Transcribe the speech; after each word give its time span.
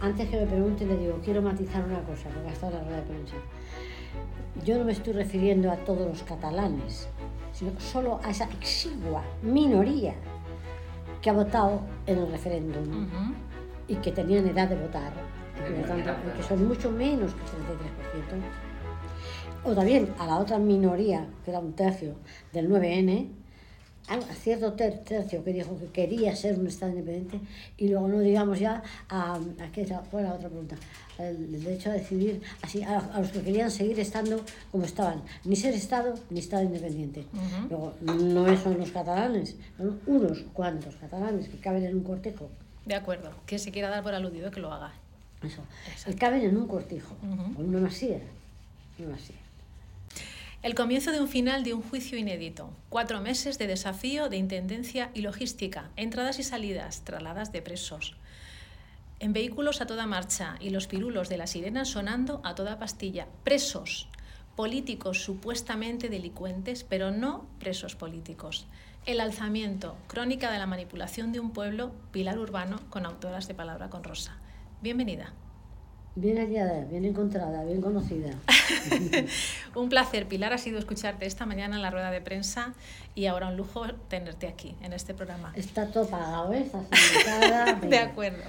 antes 0.00 0.28
que 0.28 0.36
me 0.38 0.46
pregunte, 0.46 0.86
le 0.86 0.96
digo, 0.96 1.20
quiero 1.24 1.42
matizar 1.42 1.84
una 1.84 2.00
cosa, 2.02 2.28
porque 2.30 2.48
ha 2.48 2.52
estado 2.52 2.72
en 2.72 2.78
la 2.78 2.84
rueda 2.84 2.96
de 2.98 3.06
prensa. 3.06 3.34
Yo 4.64 4.78
no 4.78 4.84
me 4.84 4.92
estoy 4.92 5.12
refiriendo 5.12 5.70
a 5.70 5.76
todos 5.76 6.06
los 6.06 6.22
catalanes, 6.22 7.08
sino 7.52 7.78
solo 7.78 8.20
a 8.22 8.30
esa 8.30 8.44
exigua 8.44 9.22
minoría 9.42 10.14
que 11.20 11.30
ha 11.30 11.32
votado 11.32 11.82
en 12.06 12.18
el 12.18 12.30
referéndum 12.30 13.08
y 13.86 13.96
que 13.96 14.12
tenían 14.12 14.46
edad 14.46 14.68
de 14.68 14.76
votar, 14.76 15.12
y 15.56 15.70
por 15.70 15.80
lo 15.80 15.86
tanto, 15.86 16.10
y 16.28 16.36
que 16.36 16.42
son 16.42 16.66
mucho 16.66 16.90
menos 16.90 17.34
que 17.34 17.40
el 17.40 17.48
33%. 17.48 18.42
O 19.62 19.74
también 19.74 20.08
a 20.18 20.26
la 20.26 20.38
otra 20.38 20.58
minoría, 20.58 21.28
que 21.44 21.50
era 21.50 21.60
un 21.60 21.74
tercio 21.74 22.14
del 22.52 22.70
9N, 22.70 23.28
a 24.14 24.34
cierto 24.34 24.72
ter- 24.72 24.98
tercio 25.04 25.44
que 25.44 25.52
dijo 25.52 25.78
que 25.78 25.86
quería 25.86 26.34
ser 26.34 26.58
un 26.58 26.66
Estado 26.66 26.92
independiente, 26.92 27.40
y 27.76 27.88
luego 27.88 28.08
no 28.08 28.18
digamos 28.20 28.58
ya 28.58 28.82
a, 29.08 29.34
a 29.34 29.72
qué 29.72 29.82
era 29.82 30.02
la 30.12 30.34
otra 30.34 30.48
pregunta, 30.48 30.76
el, 31.18 31.62
derecho 31.62 31.90
a 31.90 31.94
decidir, 31.94 32.40
así 32.62 32.82
a, 32.82 32.98
a 32.98 33.20
los 33.20 33.30
que 33.30 33.40
querían 33.42 33.70
seguir 33.70 33.98
estando 34.00 34.40
como 34.72 34.84
estaban, 34.84 35.22
ni 35.44 35.54
ser 35.56 35.74
Estado 35.74 36.14
ni 36.30 36.40
Estado 36.40 36.64
independiente. 36.64 37.24
Luego, 37.68 37.94
no 38.00 38.56
son 38.56 38.78
los 38.78 38.90
catalanes, 38.90 39.56
son 39.76 40.00
unos 40.06 40.40
cuantos 40.52 40.96
catalanes 40.96 41.48
que 41.48 41.58
caben 41.58 41.84
en 41.84 41.96
un 41.96 42.02
cortejo. 42.02 42.48
De 42.86 42.94
acuerdo. 42.94 43.30
Que 43.46 43.58
se 43.58 43.70
quiera 43.70 43.88
dar 43.90 44.02
por 44.02 44.14
aludido 44.14 44.50
que 44.50 44.58
lo 44.60 44.72
haga. 44.72 44.92
Eso. 45.42 45.62
Exacto. 45.90 46.10
Que 46.10 46.16
caben 46.16 46.42
en 46.42 46.56
un 46.56 46.66
cortijo, 46.66 47.14
o 47.56 47.60
en 47.60 47.68
una 47.68 47.78
masía. 47.80 48.18
Una 48.98 49.10
masía. 49.10 49.36
El 50.62 50.74
comienzo 50.74 51.10
de 51.10 51.22
un 51.22 51.28
final 51.28 51.64
de 51.64 51.72
un 51.72 51.80
juicio 51.80 52.18
inédito. 52.18 52.70
Cuatro 52.90 53.22
meses 53.22 53.56
de 53.56 53.66
desafío 53.66 54.28
de 54.28 54.36
intendencia 54.36 55.10
y 55.14 55.22
logística, 55.22 55.88
entradas 55.96 56.38
y 56.38 56.42
salidas, 56.42 57.02
trasladas 57.02 57.50
de 57.50 57.62
presos. 57.62 58.14
En 59.20 59.32
vehículos 59.32 59.80
a 59.80 59.86
toda 59.86 60.04
marcha 60.04 60.56
y 60.60 60.68
los 60.68 60.86
pirulos 60.86 61.30
de 61.30 61.38
la 61.38 61.46
sirena 61.46 61.86
sonando 61.86 62.42
a 62.44 62.54
toda 62.54 62.78
pastilla. 62.78 63.26
Presos, 63.42 64.10
políticos 64.54 65.24
supuestamente 65.24 66.10
delincuentes, 66.10 66.84
pero 66.84 67.10
no 67.10 67.46
presos 67.58 67.96
políticos. 67.96 68.66
El 69.06 69.20
alzamiento, 69.20 69.96
crónica 70.08 70.52
de 70.52 70.58
la 70.58 70.66
manipulación 70.66 71.32
de 71.32 71.40
un 71.40 71.52
pueblo, 71.54 71.92
Pilar 72.12 72.38
Urbano, 72.38 72.80
con 72.90 73.06
autoras 73.06 73.48
de 73.48 73.54
Palabra 73.54 73.88
con 73.88 74.04
Rosa. 74.04 74.36
Bienvenida. 74.82 75.32
Bien 76.20 76.36
hallada, 76.36 76.84
bien 76.84 77.06
encontrada, 77.06 77.64
bien 77.64 77.80
conocida. 77.80 78.34
Un 79.74 79.88
placer, 79.88 80.26
Pilar, 80.28 80.52
ha 80.52 80.58
sido 80.58 80.78
escucharte 80.78 81.24
esta 81.24 81.46
mañana 81.46 81.76
en 81.76 81.82
la 81.82 81.90
rueda 81.90 82.10
de 82.10 82.20
prensa 82.20 82.74
y 83.14 83.24
ahora 83.24 83.48
un 83.48 83.56
lujo 83.56 83.86
tenerte 84.08 84.46
aquí, 84.46 84.76
en 84.82 84.92
este 84.92 85.14
programa. 85.14 85.50
Está 85.56 85.86
todo 85.90 86.06
pagado, 86.06 86.52
¿eh? 86.52 86.66
Está. 86.70 87.74
De 87.88 87.98
acuerdo. 87.98 88.42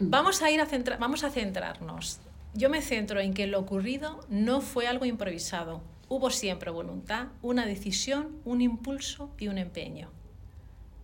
Vamos 0.00 0.42
a 0.42 0.50
ir 0.50 0.60
a 0.60 0.66
centra- 0.66 0.98
vamos 0.98 1.24
a 1.24 1.30
centrarnos. 1.30 2.20
Yo 2.52 2.68
me 2.68 2.82
centro 2.82 3.18
en 3.20 3.32
que 3.32 3.46
lo 3.46 3.58
ocurrido 3.58 4.20
no 4.28 4.60
fue 4.60 4.86
algo 4.88 5.06
improvisado. 5.06 5.80
Hubo 6.10 6.28
siempre 6.28 6.70
voluntad, 6.70 7.28
una 7.40 7.64
decisión, 7.64 8.28
un 8.44 8.60
impulso 8.60 9.30
y 9.38 9.48
un 9.48 9.56
empeño. 9.56 10.10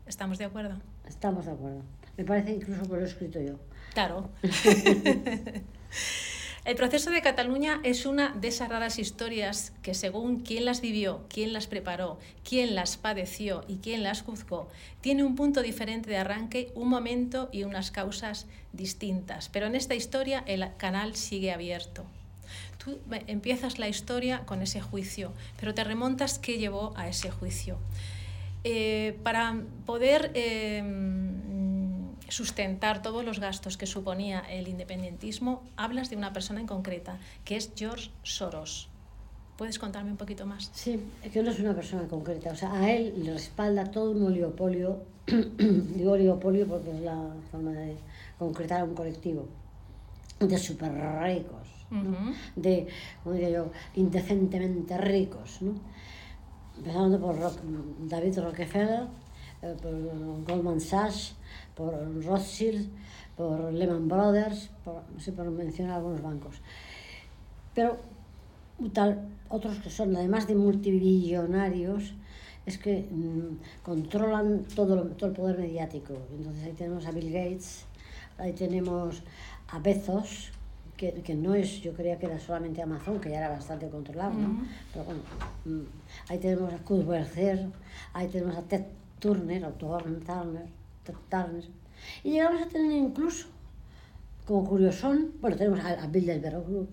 ¿Estamos 0.07 0.37
de 0.37 0.45
acuerdo? 0.45 0.77
Estamos 1.09 1.47
de 1.47 1.53
acuerdo. 1.53 1.81
Me 2.19 2.25
parece 2.25 2.53
incluso 2.53 2.83
que 2.83 2.89
lo 2.97 3.01
he 3.01 3.05
escrito 3.05 3.41
yo. 3.41 3.55
Claro. 3.97 4.29
El 6.67 6.77
proceso 6.77 7.11
de 7.11 7.23
Cataluña 7.23 7.81
es 7.83 8.05
una 8.05 8.29
de 8.29 8.49
esas 8.49 8.69
raras 8.69 8.99
historias 8.99 9.73
que 9.81 9.95
según 9.95 10.41
quién 10.41 10.67
las 10.67 10.83
vivió, 10.83 11.25
quién 11.31 11.55
las 11.55 11.67
preparó, 11.67 12.19
quién 12.47 12.75
las 12.75 12.99
padeció 12.99 13.65
y 13.69 13.77
quién 13.77 14.03
las 14.03 14.21
juzgó, 14.21 14.69
tiene 15.01 15.25
un 15.25 15.35
punto 15.35 15.63
diferente 15.63 16.11
de 16.11 16.19
arranque, 16.19 16.73
un 16.75 16.91
momento 16.91 17.49
y 17.53 17.63
unas 17.63 17.91
causas 17.91 18.47
distintas. 18.75 19.49
Pero 19.49 19.65
en 19.67 19.75
esta 19.75 19.95
historia 19.95 20.45
el 20.47 20.69
canal 20.77 21.17
sigue 21.17 21.51
abierto. 21.51 22.05
Tú 22.77 22.99
empiezas 23.27 23.79
la 23.79 23.89
historia 23.89 24.41
con 24.41 24.61
ese 24.61 24.83
juicio, 24.83 25.33
pero 25.59 25.73
te 25.73 25.85
remontas 25.85 26.39
qué 26.39 26.59
llevó 26.59 26.93
a 26.99 27.09
ese 27.09 27.31
juicio. 27.31 27.79
Eh, 28.63 29.19
para 29.23 29.57
poder 29.87 30.33
eh, 30.35 30.83
sustentar 32.29 33.03
todos 33.03 33.25
los 33.25 33.41
gastos 33.41 33.77
que 33.77 33.87
suponía 33.87 34.41
el 34.41 34.69
independentismo, 34.69 35.63
hablas 35.77 36.11
de 36.11 36.17
una 36.17 36.33
persona 36.33 36.61
en 36.61 36.67
concreta, 36.67 37.19
que 37.45 37.57
es 37.57 37.73
George 37.77 38.11
Soros. 38.23 38.89
¿Puedes 39.57 39.79
contarme 39.79 40.11
un 40.11 40.17
poquito 40.19 40.45
más? 40.45 40.71
Sí, 40.75 41.01
es 41.23 41.33
que 41.33 41.43
no 41.43 41.51
es 41.51 41.59
una 41.61 41.75
persona 41.75 42.07
concreta. 42.09 42.51
O 42.51 42.57
sea, 42.57 42.73
a 42.75 42.91
él 42.93 43.15
le 43.25 43.33
respalda 43.33 43.91
todo 43.91 44.11
un 44.11 44.23
oligopolio. 44.25 45.03
Digo 45.27 46.13
oligopolio 46.13 46.67
porque 46.67 46.91
es 46.91 47.01
la 47.01 47.31
forma 47.51 47.73
de 47.73 47.97
concretar 48.39 48.83
a 48.83 48.85
un 48.85 48.95
colectivo 48.95 49.47
de 50.41 50.59
súper 50.59 50.93
ricos, 51.23 51.67
de, 52.57 52.87
como 53.25 53.35
diría 53.37 53.49
yo, 53.51 53.71
indecentemente 53.95 54.99
ricos. 54.99 55.63
¿no? 55.63 55.73
Empezando 56.77 57.19
por 57.19 57.39
Rock- 57.41 57.61
David 58.01 58.39
Rockefeller, 58.41 59.05
eh, 59.63 59.75
por 59.81 60.45
Goldman 60.45 60.81
Sachs, 60.81 61.35
por 61.77 61.93
Rothschild, 62.25 62.89
por 63.37 63.73
Lehman 63.73 64.09
Brothers, 64.09 64.71
por, 64.85 65.03
no 65.15 65.21
sé, 65.21 65.31
por 65.33 65.49
mencionar 65.51 65.97
algunos 65.99 66.23
bancos. 66.23 66.57
Pero 67.75 67.99
tal, 68.93 69.29
otros 69.51 69.79
que 69.79 69.91
son, 69.91 70.17
además 70.17 70.47
de 70.49 70.55
multibillonarios, 70.55 72.15
es 72.65 72.79
que 72.79 73.07
mm, 73.11 73.59
controlan 73.85 74.65
todo, 74.75 74.97
lo- 74.97 75.05
todo 75.19 75.31
el 75.31 75.37
poder 75.37 75.59
mediático. 75.59 76.15
Entonces 76.37 76.65
ahí 76.65 76.73
tenemos 76.73 77.07
a 77.07 77.13
Bill 77.13 77.31
Gates, 77.33 77.85
ahí 78.39 78.53
tenemos 78.53 79.23
a 79.69 79.79
Bezos, 79.79 80.51
que, 80.97 81.13
que 81.13 81.35
no 81.35 81.55
es, 81.55 81.83
yo 81.83 81.93
creía 81.93 82.19
que 82.19 82.25
era 82.25 82.39
solamente 82.39 82.81
Amazon, 82.81 83.21
que 83.21 83.29
ya 83.31 83.37
era 83.39 83.51
bastante 83.51 83.87
controlado, 83.91 84.33
¿no? 84.33 84.49
Ujú. 84.49 84.65
Pero 84.95 85.05
bueno, 85.05 85.21
mm, 85.67 85.87
ahí 86.31 86.39
tenemos 86.39 86.73
a 86.73 86.79
Kurt 86.79 87.07
Werther, 87.07 87.67
ahí 88.15 88.29
tenemos 88.29 88.57
a 88.57 88.63
Ted 88.63 88.85
Turner, 89.21 89.65
o 89.67 89.73
Turner, 89.73 90.67
Y 92.25 92.33
llegamos 92.33 92.63
a 92.63 92.67
tener 92.69 92.93
incluso, 92.93 93.47
como 94.47 94.69
curiosón, 94.69 95.33
bueno, 95.41 95.57
tenemos 95.57 95.81
a, 95.81 95.91
a 96.03 96.07
Bilderberg 96.07 96.65
Group, 96.67 96.89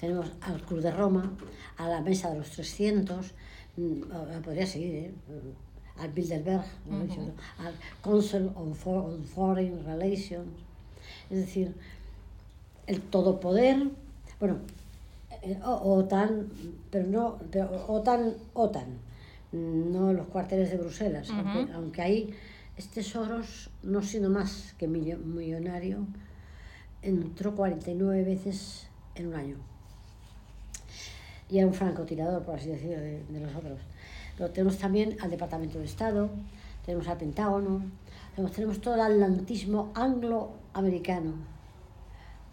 tenemos 0.00 0.26
al 0.40 0.60
Club 0.62 0.80
de 0.80 0.90
Roma, 0.90 1.32
a 1.76 1.88
la 1.88 2.00
Mesa 2.00 2.30
de 2.30 2.38
los 2.38 2.50
300, 2.50 3.32
mm, 3.76 4.00
podría 4.44 4.66
seguir, 4.66 4.94
¿eh? 4.94 5.14
Mm, 5.28 6.00
al 6.00 6.12
Bilderberg, 6.12 6.64
lo 6.90 7.00
he 7.00 7.06
dicho, 7.06 7.20
¿no? 7.20 7.66
al 7.66 7.74
Council 8.02 8.50
on, 8.54 8.74
For- 8.74 9.04
on 9.04 9.24
Foreign 9.24 9.84
Relations, 9.84 10.48
es 11.30 11.38
decir, 11.38 11.74
el 12.86 13.00
todopoder, 13.02 13.88
bueno, 14.38 14.56
eh, 15.42 15.58
o- 15.64 15.94
OTAN, 15.98 16.48
pero 16.90 17.06
no, 17.06 17.38
pero 17.50 17.84
OTAN, 17.88 18.34
OTAN, 18.54 18.86
no 19.52 20.12
los 20.12 20.26
cuarteles 20.28 20.70
de 20.70 20.76
Bruselas, 20.78 21.28
Ujú. 21.30 21.38
aunque, 21.40 21.72
aunque 21.72 22.02
ahí 22.02 22.34
este 22.80 23.02
Soros, 23.02 23.68
no 23.82 24.02
siendo 24.02 24.30
más 24.30 24.74
que 24.78 24.88
millo- 24.88 25.18
millonario, 25.18 25.98
entró 27.02 27.54
49 27.54 28.24
veces 28.24 28.86
en 29.14 29.26
un 29.28 29.34
año. 29.34 29.56
Y 31.50 31.58
era 31.58 31.66
un 31.66 31.74
francotirador, 31.74 32.42
por 32.42 32.54
así 32.54 32.70
decirlo, 32.70 32.96
de, 32.98 33.22
de 33.24 33.40
los 33.40 33.54
otros. 33.54 33.78
Pero 34.36 34.50
tenemos 34.50 34.78
también 34.78 35.18
al 35.20 35.30
Departamento 35.30 35.78
de 35.78 35.84
Estado, 35.84 36.30
tenemos 36.86 37.06
al 37.08 37.18
Pentágono, 37.18 37.82
tenemos, 38.34 38.52
tenemos 38.56 38.80
todo 38.80 38.94
el 38.94 39.00
atlantismo 39.02 39.92
angloamericano. 39.94 41.34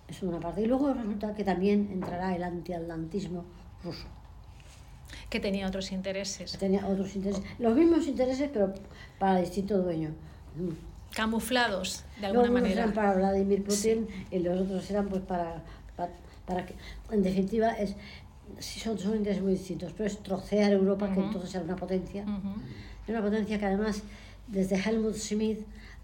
Es 0.09 0.21
una 0.23 0.41
parte. 0.41 0.61
Y 0.61 0.65
luego 0.65 0.93
resulta 0.93 1.33
que 1.35 1.45
también 1.45 1.89
entrará 1.91 2.35
el 2.35 2.43
antiatlantismo 2.43 3.45
ruso. 3.81 4.07
Que 5.29 5.39
tenía 5.39 5.67
otros 5.67 5.91
intereses. 5.91 6.51
que 6.53 6.57
Tenía 6.57 6.85
otros 6.87 7.15
intereses, 7.15 7.43
los 7.59 7.75
mismos 7.75 8.07
intereses, 8.07 8.49
pero 8.53 8.73
para 9.19 9.39
distinto 9.39 9.77
dueño. 9.79 10.11
Camuflados, 11.13 12.03
de 12.19 12.27
alguna 12.27 12.49
unos 12.49 12.61
manera. 12.61 12.81
eran 12.83 12.93
para 12.93 13.13
Vladimir 13.15 13.63
Putin 13.63 14.07
y 14.31 14.39
los 14.39 14.61
otros 14.61 14.89
eran 14.89 15.07
pues 15.09 15.21
para, 15.23 15.63
para, 15.95 16.11
para 16.45 16.65
que, 16.65 16.75
en 17.11 17.23
definitiva, 17.23 17.71
es, 17.71 17.95
sí 18.59 18.79
son, 18.79 18.97
son 18.99 19.15
intereses 19.17 19.41
muy 19.43 19.53
distintos, 19.53 19.93
pero 19.93 20.07
es 20.07 20.21
trocear 20.23 20.71
Europa, 20.71 21.07
que 21.11 21.19
Ujú. 21.19 21.27
entonces 21.27 21.55
era 21.55 21.63
una 21.63 21.75
potencia, 21.75 22.23
Ujú. 22.23 22.53
era 23.07 23.19
una 23.19 23.29
potencia 23.29 23.57
que 23.57 23.65
además 23.65 24.03
desde 24.47 24.75
Helmut 24.77 25.15
Schmidt 25.15 25.59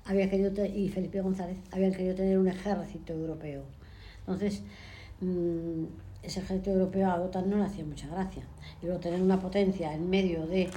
había 0.05 0.29
querido 0.29 0.51
y 0.65 0.89
Felipe 0.89 1.21
González 1.21 1.57
habían 1.71 1.93
querido 1.93 2.15
tener 2.15 2.37
un 2.37 2.47
ejército 2.47 3.13
europeo. 3.13 3.63
Entonces, 4.19 4.61
mm, 5.23 5.85
ese 6.23 6.39
ejército 6.39 6.71
europeo 6.71 7.09
a 7.09 7.21
OTAN 7.21 7.49
no 7.49 7.57
le 7.57 7.65
hacía 7.65 7.85
mucha 7.85 8.07
gracia. 8.07 8.43
Y 8.81 8.85
luego 8.85 8.99
tener 8.99 9.21
una 9.21 9.39
potencia 9.39 9.93
en 9.93 10.09
medio 10.09 10.45
de, 10.47 10.69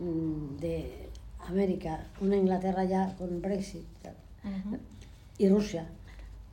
mm, 0.00 0.56
de 0.60 1.08
América, 1.48 2.06
una 2.20 2.36
Inglaterra 2.36 2.84
ya 2.84 3.14
con 3.16 3.40
Brexit 3.40 3.86
y 5.38 5.48
Rusia, 5.48 5.86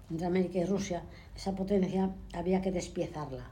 entre 0.09 0.27
América 0.27 0.59
y 0.59 0.65
Rusia, 0.65 1.03
esa 1.35 1.55
potencia 1.55 2.11
había 2.33 2.61
que 2.61 2.71
despiezarla. 2.71 3.45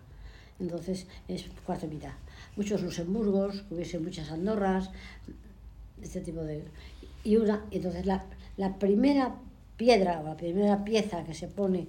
Entonces 0.60 1.08
es 1.28 1.46
cuarto 1.66 1.88
y 1.88 1.90
mitad. 1.90 2.14
Muchos 2.56 2.82
Luxemburgos, 2.82 3.64
que 3.64 3.76
hubiese 3.76 4.00
muchas 4.00 4.32
Andorras, 4.32 4.92
este 6.02 6.22
tipo 6.22 6.42
de... 6.42 6.64
Y 7.24 7.38
una, 7.38 7.66
entonces 7.72 8.06
la, 8.06 8.26
la 8.58 8.78
primera 8.78 9.36
piedra 9.78 10.20
o 10.20 10.24
la 10.24 10.38
primera 10.38 10.84
pieza 10.84 11.24
que 11.24 11.34
se 11.34 11.48
pone 11.48 11.88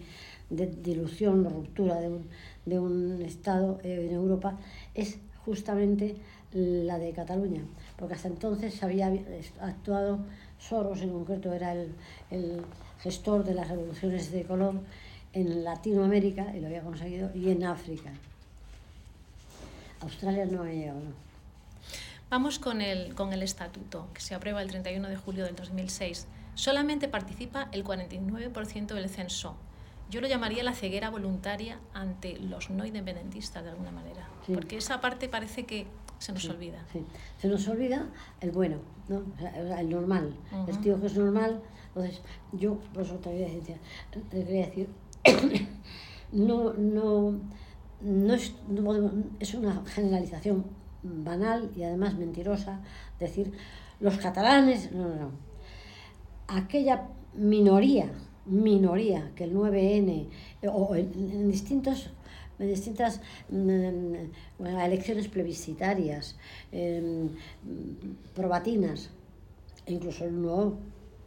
de 0.51 0.67
dilución 0.67 1.47
o 1.47 1.51
ruptura 1.51 2.01
de 2.01 2.09
un, 2.09 2.29
de 2.67 2.79
un 2.79 3.23
Estado 3.23 3.79
eh, 3.83 4.09
en 4.09 4.15
Europa 4.15 4.59
es 4.95 5.19
justamente 5.45 6.17
la 6.53 6.99
de 6.99 7.13
Cataluña, 7.13 7.63
porque 7.97 8.15
hasta 8.15 8.29
entonces 8.29 8.83
había 8.83 9.13
actuado 9.61 10.21
Soros, 10.59 11.03
en 11.03 11.11
concreto 11.11 11.53
era 11.53 11.73
el, 11.73 11.93
el 12.31 12.63
gestor 13.01 13.45
de 13.45 13.55
las 13.55 13.69
revoluciones 13.69 14.31
de 14.31 14.45
color 14.45 14.77
en 15.33 15.65
Latinoamérica, 15.65 16.57
y 16.57 16.61
lo 16.61 16.69
había 16.69 16.83
conseguido, 16.83 17.31
y 17.35 17.51
en 17.51 17.65
África. 17.65 18.13
Australia 20.01 20.47
no 20.47 20.63
ha 20.63 20.69
llegado. 20.69 21.01
Vamos 22.31 22.59
con 22.59 22.81
el, 22.81 23.15
con 23.15 23.33
el 23.33 23.43
estatuto, 23.43 24.09
que 24.15 24.21
se 24.21 24.35
aprueba 24.35 24.63
el 24.63 24.71
31 24.71 25.09
de 25.09 25.17
julio 25.17 25.45
del 25.45 25.57
2006. 25.57 26.27
Solamente 26.55 27.09
participa 27.09 27.69
el 27.73 27.85
49% 27.85 28.95
del 28.95 29.09
censo. 29.09 29.57
Yo 30.11 30.21
lo 30.21 30.29
llamaría 30.29 30.63
la 30.63 30.75
ceguera 30.75 31.11
voluntaria 31.11 31.79
ante 31.93 32.39
los 32.39 32.71
no 32.71 32.85
independentistas, 32.85 33.65
de 33.65 33.71
alguna 33.71 33.91
manera. 33.91 34.29
Porque 34.53 34.77
esa 34.77 35.01
parte 35.01 35.29
parece 35.29 35.65
que 35.65 35.87
se 36.19 36.33
nos 36.33 36.49
olvida. 36.49 36.85
Sí. 36.93 37.05
Se 37.39 37.49
nos 37.49 37.67
olvida 37.69 38.07
el 38.41 38.51
bueno, 38.51 38.79
¿no? 39.09 39.23
el 39.79 39.89
normal. 39.89 40.37
El 40.69 40.79
tío 40.81 41.01
que 41.01 41.07
es 41.07 41.17
normal. 41.17 41.61
Entonces, 41.89 42.23
yo, 42.53 42.79
por 42.93 43.03
eso 43.03 43.15
te 43.17 43.31
quería 43.31 43.49
decir, 43.49 43.77
te 44.11 44.45
quería 44.45 44.67
decir 44.67 44.89
no, 46.33 46.73
no, 46.75 47.39
no, 48.01 48.35
es, 48.35 48.55
no 48.69 49.11
es 49.39 49.55
una 49.55 49.83
generalización 49.87 50.65
banal 51.03 51.71
y 51.77 51.83
además 51.83 52.17
mentirosa 52.17 52.81
decir 53.21 53.53
los 54.01 54.17
catalanes, 54.19 54.93
no, 54.93 55.09
no, 55.09 55.15
no. 55.15 55.31
Aquella 56.49 57.09
minoría, 57.35 58.11
minoría 58.47 59.31
que 59.35 59.45
el 59.45 59.55
9N 59.55 60.29
o 60.73 60.95
en 60.95 61.51
distintos 61.51 62.11
en 62.59 62.69
distintas 62.69 63.21
mm, 63.51 64.65
elecciones 64.65 65.29
plebiscitarias, 65.29 66.37
eh, 66.73 67.29
probatinas, 68.35 69.11
e 69.87 69.93
incluso 69.93 70.25
el 70.25 70.41
no 70.41 70.79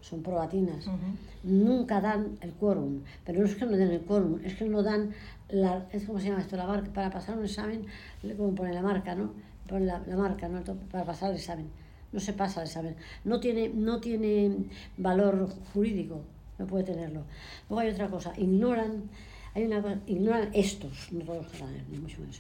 son 0.02 0.24
probatinas, 0.24 0.88
nunca 1.44 2.00
dan 2.00 2.38
el 2.42 2.54
quórum, 2.54 3.02
pero 3.26 3.40
no 3.40 3.46
es 3.46 3.56
que 3.56 3.66
no 3.66 3.76
den 3.76 3.92
el 3.92 4.02
quórum, 4.02 4.40
es 4.44 4.56
que 4.56 4.66
no 4.66 4.82
dan 4.82 5.12
la, 5.50 5.86
es 5.92 6.06
como 6.06 6.20
se 6.20 6.30
llama 6.30 6.42
esto, 6.42 6.56
la 6.56 6.66
marca, 6.66 6.92
para 6.94 7.10
pasar 7.10 7.38
un 7.38 7.44
examen, 7.44 7.86
como 8.38 8.56
pone 8.56 8.74
la 8.74 8.82
marca, 8.82 9.16
¿no? 9.16 9.34
Pone 9.68 9.86
la, 9.86 10.00
la 10.08 10.16
marca, 10.16 10.48
¿no? 10.48 10.64
Para 10.64 11.04
pasar 11.04 11.32
el 11.32 11.38
examen. 11.38 11.68
No 12.14 12.22
se 12.22 12.32
pasa 12.32 12.62
el 12.62 12.68
examen. 12.68 12.96
No 13.26 13.42
tiene, 13.42 13.68
no 13.70 14.00
tiene 14.00 14.70
valor 14.98 15.50
jurídico, 15.74 16.22
no 16.58 16.68
puede 16.68 16.84
tenerlo. 16.84 17.24
Luego 17.70 17.82
hay 17.82 17.90
otra 17.90 18.08
cosa, 18.10 18.34
ignoran 18.38 19.10
hay 19.58 19.64
una 19.64 19.82
cosa, 19.82 20.00
ignoran 20.06 20.50
estos, 20.54 21.12
no 21.12 21.26
todos 21.26 21.44
los 21.44 21.52
catalanes, 21.52 21.90
ni 21.90 21.98
mucho 21.98 22.22
menos. 22.22 22.40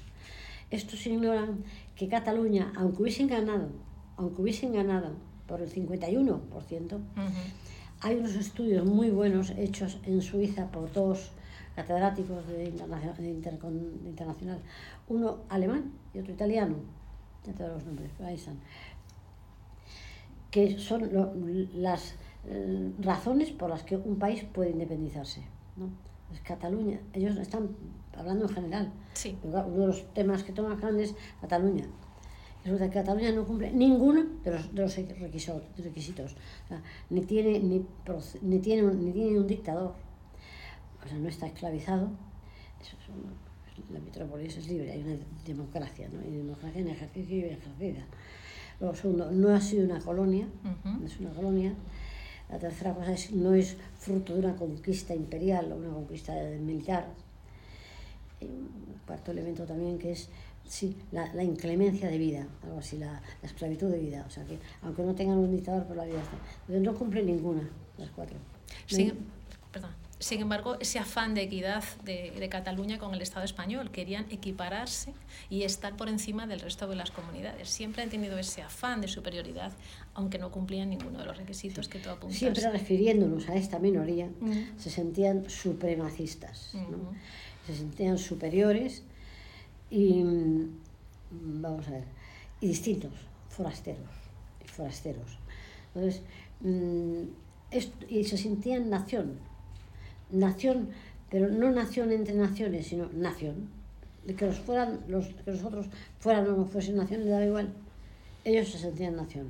Estos 0.69 1.07
ignoran 1.07 1.63
que 1.95 2.07
Cataluña, 2.07 2.71
aunque 2.75 3.01
hubiesen 3.01 3.27
ganado, 3.27 3.69
aunque 4.17 4.43
hubiesen 4.43 4.73
ganado 4.73 5.15
por 5.47 5.61
el 5.61 5.73
51%, 5.73 6.99
hay 8.01 8.15
unos 8.17 8.35
estudios 8.35 8.85
muy 8.85 9.09
buenos 9.09 9.49
hechos 9.51 9.97
en 10.05 10.21
Suiza 10.21 10.69
por 10.69 10.91
dos 10.93 11.31
catedráticos 11.75 12.47
de, 12.47 12.65
internacional, 12.65 14.59
uno 15.07 15.39
alemán 15.49 15.93
y 16.13 16.19
otro 16.19 16.33
italiano, 16.33 16.75
ya 17.45 17.53
todos 17.53 17.71
los 17.71 17.85
nombres, 17.85 18.11
ahí 18.19 18.35
están, 18.35 18.59
que 20.51 20.77
son 20.77 21.09
las 21.73 22.13
razones 22.99 23.51
por 23.51 23.69
las 23.69 23.83
que 23.83 23.97
un 23.97 24.17
país 24.17 24.43
puede 24.43 24.71
independizarse. 24.71 25.43
¿no? 25.75 25.89
es 26.33 26.41
Cataluña. 26.41 26.99
Ellos 27.13 27.37
están 27.37 27.69
hablando 28.15 28.45
en 28.45 28.53
general. 28.53 28.93
Sí. 29.13 29.37
Uno 29.43 29.63
de 29.63 29.87
los 29.87 30.13
temas 30.13 30.43
que 30.43 30.51
toman 30.51 30.99
es 30.99 31.15
Cataluña. 31.41 31.85
Resulta 32.63 32.89
que 32.89 32.93
Cataluña 32.99 33.31
no 33.31 33.45
cumple 33.45 33.71
ninguno 33.71 34.25
de 34.43 34.51
los, 34.51 34.73
de 34.73 34.81
los 34.81 34.95
requisitos. 34.95 36.35
ni, 37.09 37.21
tiene, 37.21 37.59
ni, 37.59 37.85
ni, 38.41 38.59
tiene 38.59 38.83
un, 38.83 39.05
ni 39.05 39.11
tiene 39.11 39.39
un 39.39 39.47
dictador. 39.47 39.93
O 41.03 41.07
sea, 41.07 41.17
no 41.17 41.29
está 41.29 41.47
esclavizado. 41.47 42.09
la 43.91 43.99
metrópolis 43.99 44.57
es 44.57 44.67
libre, 44.67 44.91
hay 44.91 45.01
una 45.01 45.15
democracia, 45.45 46.09
¿no? 46.11 46.19
Hay 46.19 46.35
democracia 46.35 46.81
en 46.81 46.89
ejercicio 46.89 47.37
y 47.37 47.43
ejercida. 47.43 48.05
Luego, 48.79 48.95
segundo, 48.95 49.31
no 49.31 49.55
ha 49.55 49.61
sido 49.61 49.85
una 49.85 49.99
colonia, 50.01 50.47
no 50.83 51.05
es 51.05 51.19
una 51.19 51.31
colonia. 51.31 51.73
La 52.49 52.57
tercera 52.57 52.93
cosa 52.93 53.11
es 53.11 53.31
no 53.31 53.53
es 53.53 53.75
fruto 53.99 54.33
de 54.33 54.39
una 54.39 54.55
conquista 54.55 55.13
imperial 55.13 55.71
o 55.71 55.75
una 55.75 55.89
conquista 55.89 56.33
militar. 56.59 57.07
Un 58.41 58.99
cuarto 59.05 59.31
elemento 59.31 59.65
también 59.65 59.97
que 59.97 60.11
es 60.11 60.29
sí, 60.67 60.95
la, 61.11 61.33
la 61.33 61.43
inclemencia 61.43 62.09
de 62.09 62.17
vida, 62.17 62.47
algo 62.63 62.79
así, 62.79 62.97
la, 62.97 63.21
la, 63.41 63.47
esclavitud 63.47 63.89
de 63.89 63.99
vida. 63.99 64.25
O 64.27 64.29
sea 64.29 64.45
que 64.45 64.59
aunque 64.81 65.03
no 65.03 65.15
tengan 65.15 65.37
un 65.37 65.51
dictador, 65.51 65.85
por 65.85 65.97
la 65.97 66.05
vida 66.05 66.21
está. 66.21 66.79
No 66.79 66.95
cumple 66.95 67.23
ninguna 67.23 67.67
las 67.97 68.09
cuatro. 68.11 68.37
Sí, 68.85 69.11
perdón. 69.71 69.91
Sin 70.19 70.41
embargo, 70.41 70.77
ese 70.79 70.97
afán 70.97 71.35
de 71.35 71.43
equidad 71.43 71.83
de, 72.03 72.31
de, 72.31 72.49
Cataluña 72.49 72.97
con 72.97 73.13
el 73.13 73.21
Estado 73.21 73.45
español, 73.45 73.91
querían 73.91 74.25
equipararse 74.31 75.13
y 75.47 75.61
estar 75.61 75.95
por 75.95 76.09
encima 76.09 76.47
del 76.47 76.59
resto 76.59 76.87
de 76.87 76.95
las 76.95 77.11
comunidades. 77.11 77.69
Siempre 77.69 78.01
han 78.01 78.09
tenido 78.09 78.39
ese 78.39 78.63
afán 78.63 78.99
de 79.01 79.07
superioridad, 79.07 79.73
aunque 80.15 80.39
no 80.39 80.51
cumplían 80.51 80.89
ninguno 80.89 81.19
de 81.19 81.25
los 81.25 81.37
requisitos 81.37 81.85
sí. 81.85 81.91
que 81.91 81.99
tú 81.99 82.09
apuntas. 82.09 82.39
Siempre 82.39 82.67
refiriéndonos 82.71 83.47
a 83.47 83.55
esta 83.55 83.77
minoría, 83.77 84.25
uh 84.41 84.45
-huh. 84.45 84.77
se 84.79 84.89
sentían 84.89 85.47
supremacistas, 85.49 86.73
uh 86.73 86.77
-huh. 86.77 86.89
¿no? 86.89 87.13
se 87.67 87.75
sentían 87.75 88.17
superiores 88.17 89.03
y, 89.91 90.23
vamos 91.31 91.87
a 91.89 91.91
ver, 91.91 92.05
y 92.61 92.67
distintos, 92.69 93.11
forasteros, 93.49 94.09
forasteros. 94.65 95.37
Entonces, 95.93 96.21
mmm, 96.61 97.23
esto, 97.69 98.05
y 98.09 98.23
se 98.23 98.37
sentían 98.37 98.89
nación 98.89 99.37
nación, 100.31 100.89
pero 101.29 101.49
no 101.49 101.71
nación 101.71 102.11
entre 102.11 102.33
naciones, 102.35 102.87
sino 102.87 103.09
nación. 103.13 103.69
Que 104.37 104.45
los, 104.45 104.59
fueran, 104.59 104.99
los, 105.07 105.27
que 105.27 105.51
los 105.51 105.63
otros 105.63 105.85
fueran 106.19 106.47
o 106.47 106.57
no 106.57 106.65
fuesen 106.65 106.97
nación, 106.97 107.23
le 107.23 107.29
daba 107.29 107.45
igual. 107.45 107.73
Ellos 108.43 108.69
se 108.69 108.77
sentían 108.77 109.15
nación. 109.15 109.49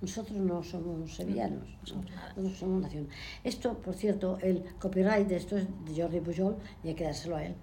Nosotros 0.00 0.38
no 0.38 0.62
somos 0.62 1.14
sevillanos, 1.14 1.66
no, 1.88 2.02
nosotros 2.36 2.58
somos 2.58 2.82
nación. 2.82 3.08
Esto, 3.42 3.74
por 3.78 3.94
cierto, 3.94 4.38
el 4.42 4.64
copyright 4.78 5.26
de 5.26 5.36
esto 5.36 5.56
es 5.56 5.66
de 5.86 6.00
Jordi 6.00 6.20
Pujol 6.20 6.56
y 6.84 6.88
hay 6.88 6.94
que 6.94 7.04
dárselo 7.04 7.36
a 7.36 7.44
él. 7.44 7.54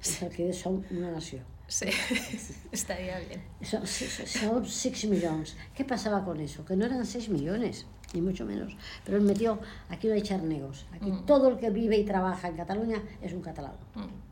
Es 0.00 0.22
el 0.22 0.30
que 0.30 0.52
son 0.52 0.84
una 0.90 1.10
nación. 1.10 1.42
Sí, 1.66 1.86
estaría 2.72 3.18
bien. 3.20 3.42
Son, 3.62 3.86
son 3.86 4.66
6 4.66 5.04
millones. 5.06 5.56
¿Qué 5.74 5.84
pasaba 5.84 6.24
con 6.24 6.40
eso? 6.40 6.64
Que 6.64 6.76
no 6.76 6.86
eran 6.86 7.04
6 7.04 7.28
millones 7.28 7.86
ni 8.14 8.20
mucho 8.20 8.44
menos. 8.44 8.76
Pero 9.04 9.18
él 9.18 9.24
metió, 9.24 9.58
aquí 9.88 10.08
no 10.08 10.14
hay 10.14 10.22
charnegos, 10.22 10.86
aquí 10.92 11.10
mm. 11.10 11.26
todo 11.26 11.48
el 11.48 11.58
que 11.58 11.70
vive 11.70 11.96
y 11.96 12.04
trabaja 12.04 12.48
en 12.48 12.56
Cataluña 12.56 13.02
es 13.20 13.32
un 13.32 13.42
catalán. 13.42 13.74
Mm. 13.94 14.30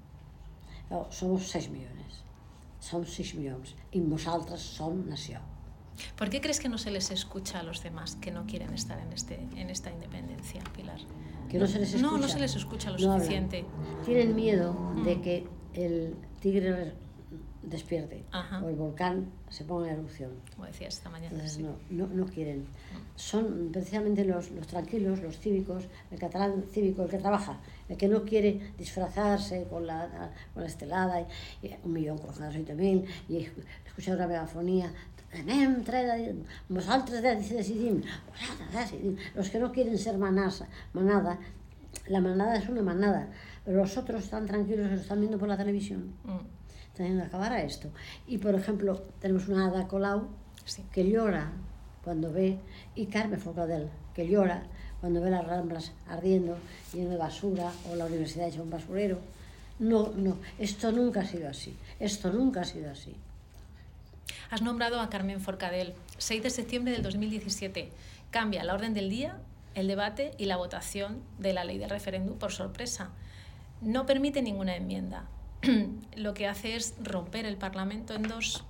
Somos 1.11 1.49
6 1.49 1.69
millones, 1.71 2.25
som 2.81 3.05
6 3.05 3.35
milions, 3.37 3.75
i 3.93 4.01
nosaltres 4.01 4.61
som 4.61 5.05
nació. 5.09 5.41
¿Por 6.17 6.31
qué 6.31 6.41
crees 6.41 6.61
que 6.61 6.69
no 6.69 6.79
se 6.79 6.91
les 6.91 7.11
escucha 7.11 7.61
a 7.61 7.63
los 7.63 7.83
demás 7.83 8.17
que 8.17 8.31
no 8.31 8.47
quieren 8.47 8.73
estar 8.73 8.99
en, 8.99 9.13
este, 9.13 9.39
en 9.57 9.69
esta 9.69 9.91
independencia, 9.91 10.63
Pilar? 10.75 11.01
Que 11.51 11.59
no 11.59 11.67
se 11.67 11.79
les 11.81 11.95
escucha. 11.95 12.11
No, 12.11 12.19
no 12.19 12.29
se 12.29 12.39
les 12.39 12.55
escucha 12.57 12.91
lo 12.91 12.99
no 12.99 13.15
suficiente. 13.15 13.67
Hablan. 13.67 14.05
Tienen 14.05 14.37
miedo 14.37 14.73
mm. 14.73 15.05
de 15.05 15.21
que 15.21 15.47
el 15.75 16.15
tigre 16.41 16.95
despierte 17.63 18.25
Ajá. 18.31 18.63
o 18.63 18.69
el 18.69 18.77
volcán 18.77 19.31
se 19.49 19.65
ponga 19.65 19.89
en 19.89 19.95
erupción. 19.95 20.31
Como 20.55 20.67
decías 20.67 20.95
esta 20.95 21.11
mañana. 21.11 21.33
Entonces, 21.33 21.57
sí. 21.57 21.63
no, 21.63 21.77
no, 21.91 22.07
no, 22.07 22.27
quieren. 22.27 22.67
Son 23.17 23.71
precisamente 23.73 24.25
los, 24.25 24.51
los 24.51 24.67
tranquilos, 24.67 25.21
los 25.21 25.39
cívicos, 25.39 25.85
el 26.11 26.19
catalán 26.19 26.65
cívico, 26.71 27.03
el 27.03 27.11
que 27.11 27.19
trabaja, 27.19 27.59
el 27.89 27.97
que 27.97 28.09
no 28.09 28.25
quiere 28.25 28.73
disfrazarse 28.79 29.67
con 29.69 29.87
la, 29.87 30.33
con 30.55 30.63
la 30.63 30.69
estelada, 30.69 31.21
y, 31.21 31.67
y 31.67 31.77
un 31.83 31.93
millón 31.93 32.19
cuatrocientos 32.19 32.77
mil, 32.77 33.05
y 33.29 33.49
escuchar 33.87 34.17
una 34.17 34.27
megafonía. 34.27 34.93
Los 39.35 39.51
que 39.51 39.59
no 39.59 39.73
quieren 39.73 39.99
ser 39.99 40.17
manas, 40.17 40.65
manada, 40.95 41.39
la 42.07 42.21
manada 42.21 42.57
es 42.57 42.69
una 42.69 42.83
manada, 42.83 43.29
pero 43.65 43.79
los 43.79 43.97
otros 43.99 44.25
están 44.25 44.47
tranquilos, 44.47 44.91
lo 44.91 44.97
están 44.97 45.21
viendo 45.21 45.39
por 45.39 45.49
la 45.49 45.57
televisión. 45.57 46.15
Mm 46.25 46.58
teniendo 46.99 47.23
que 47.23 47.29
acabar 47.29 47.53
a 47.53 47.63
esto. 47.63 47.89
Y, 48.27 48.37
por 48.37 48.55
ejemplo, 48.55 49.03
tenemos 49.21 49.49
una 49.49 49.69
Ada 49.69 49.89
Colau 49.89 50.29
sí. 50.67 50.85
que 50.93 51.09
llora 51.09 51.53
cuando 52.05 52.31
ve, 52.33 52.59
y 52.95 53.07
Carmen 53.07 53.41
Focadel, 53.41 53.89
que 54.15 54.29
llora 54.29 54.63
cuando 55.01 55.21
ve 55.21 55.31
las 55.31 55.47
ramblas 55.47 55.93
ardiendo, 56.09 56.59
lleno 56.93 57.11
de 57.11 57.17
basura, 57.17 57.73
o 57.91 57.97
la 57.97 58.07
universidad 58.07 58.49
hecha 58.49 58.63
un 58.63 58.71
basurero. 58.71 59.19
No, 59.79 60.13
no, 60.17 60.37
esto 60.59 60.93
nunca 60.93 61.21
ha 61.21 61.25
sido 61.25 61.49
así. 61.49 61.77
Esto 62.01 62.33
nunca 62.33 62.63
ha 62.63 62.65
sido 62.65 62.91
así. 62.91 63.15
Has 64.51 64.63
nombrado 64.63 65.01
a 65.01 65.09
Carmen 65.09 65.41
Forcadell. 65.41 65.95
6 66.19 66.43
de 66.43 66.51
septiembre 66.51 66.93
del 66.93 67.03
2017. 67.03 67.91
Cambia 68.31 68.65
la 68.65 68.75
orden 68.75 68.93
del 68.93 69.09
día 69.09 69.39
el 69.79 69.87
debate 69.87 70.33
y 70.39 70.47
la 70.47 70.57
votación 70.57 71.23
de 71.39 71.53
la 71.53 71.65
ley 71.65 71.79
del 71.79 71.91
referéndum 71.91 72.37
por 72.37 72.51
sorpresa. 72.53 73.11
No 73.81 74.07
permite 74.07 74.43
ninguna 74.43 74.75
enmienda. 74.75 75.25
Lo 76.17 76.35
que 76.35 76.47
hace 76.47 76.77
es 76.77 76.95
romper 77.03 77.45
el 77.47 77.57
Parlamento 77.57 78.15
en 78.15 78.23
dos, 78.23 78.65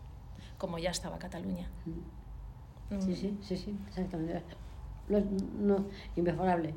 como 0.58 0.78
ya 0.78 0.90
estaba 0.90 1.18
Cataluña. 1.18 1.68
Mm. 1.86 3.00
Sí, 3.02 3.14
sí, 3.16 3.38
sí, 3.42 3.56
sí, 3.56 3.76
exactamente. 3.88 4.42
No, 5.08 5.20
no, 5.58 5.86
inmejorable. 6.16 6.74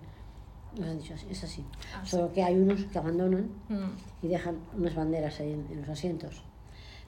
Nos 0.78 0.88
han 0.90 0.98
dicho 1.00 1.14
así, 1.14 1.28
es 1.30 1.44
así. 1.44 1.66
Ah, 1.96 2.06
Solo 2.06 2.32
que 2.32 2.44
hay 2.44 2.56
unos 2.56 2.84
que 2.86 2.98
abandonan 2.98 3.50
Mm. 3.70 3.90
y 4.24 4.28
dejan 4.28 4.58
unas 4.76 4.96
banderas 4.96 5.40
ahí 5.40 5.52
en, 5.54 5.66
en 5.72 5.82
los 5.82 5.90
asientos. 5.90 6.42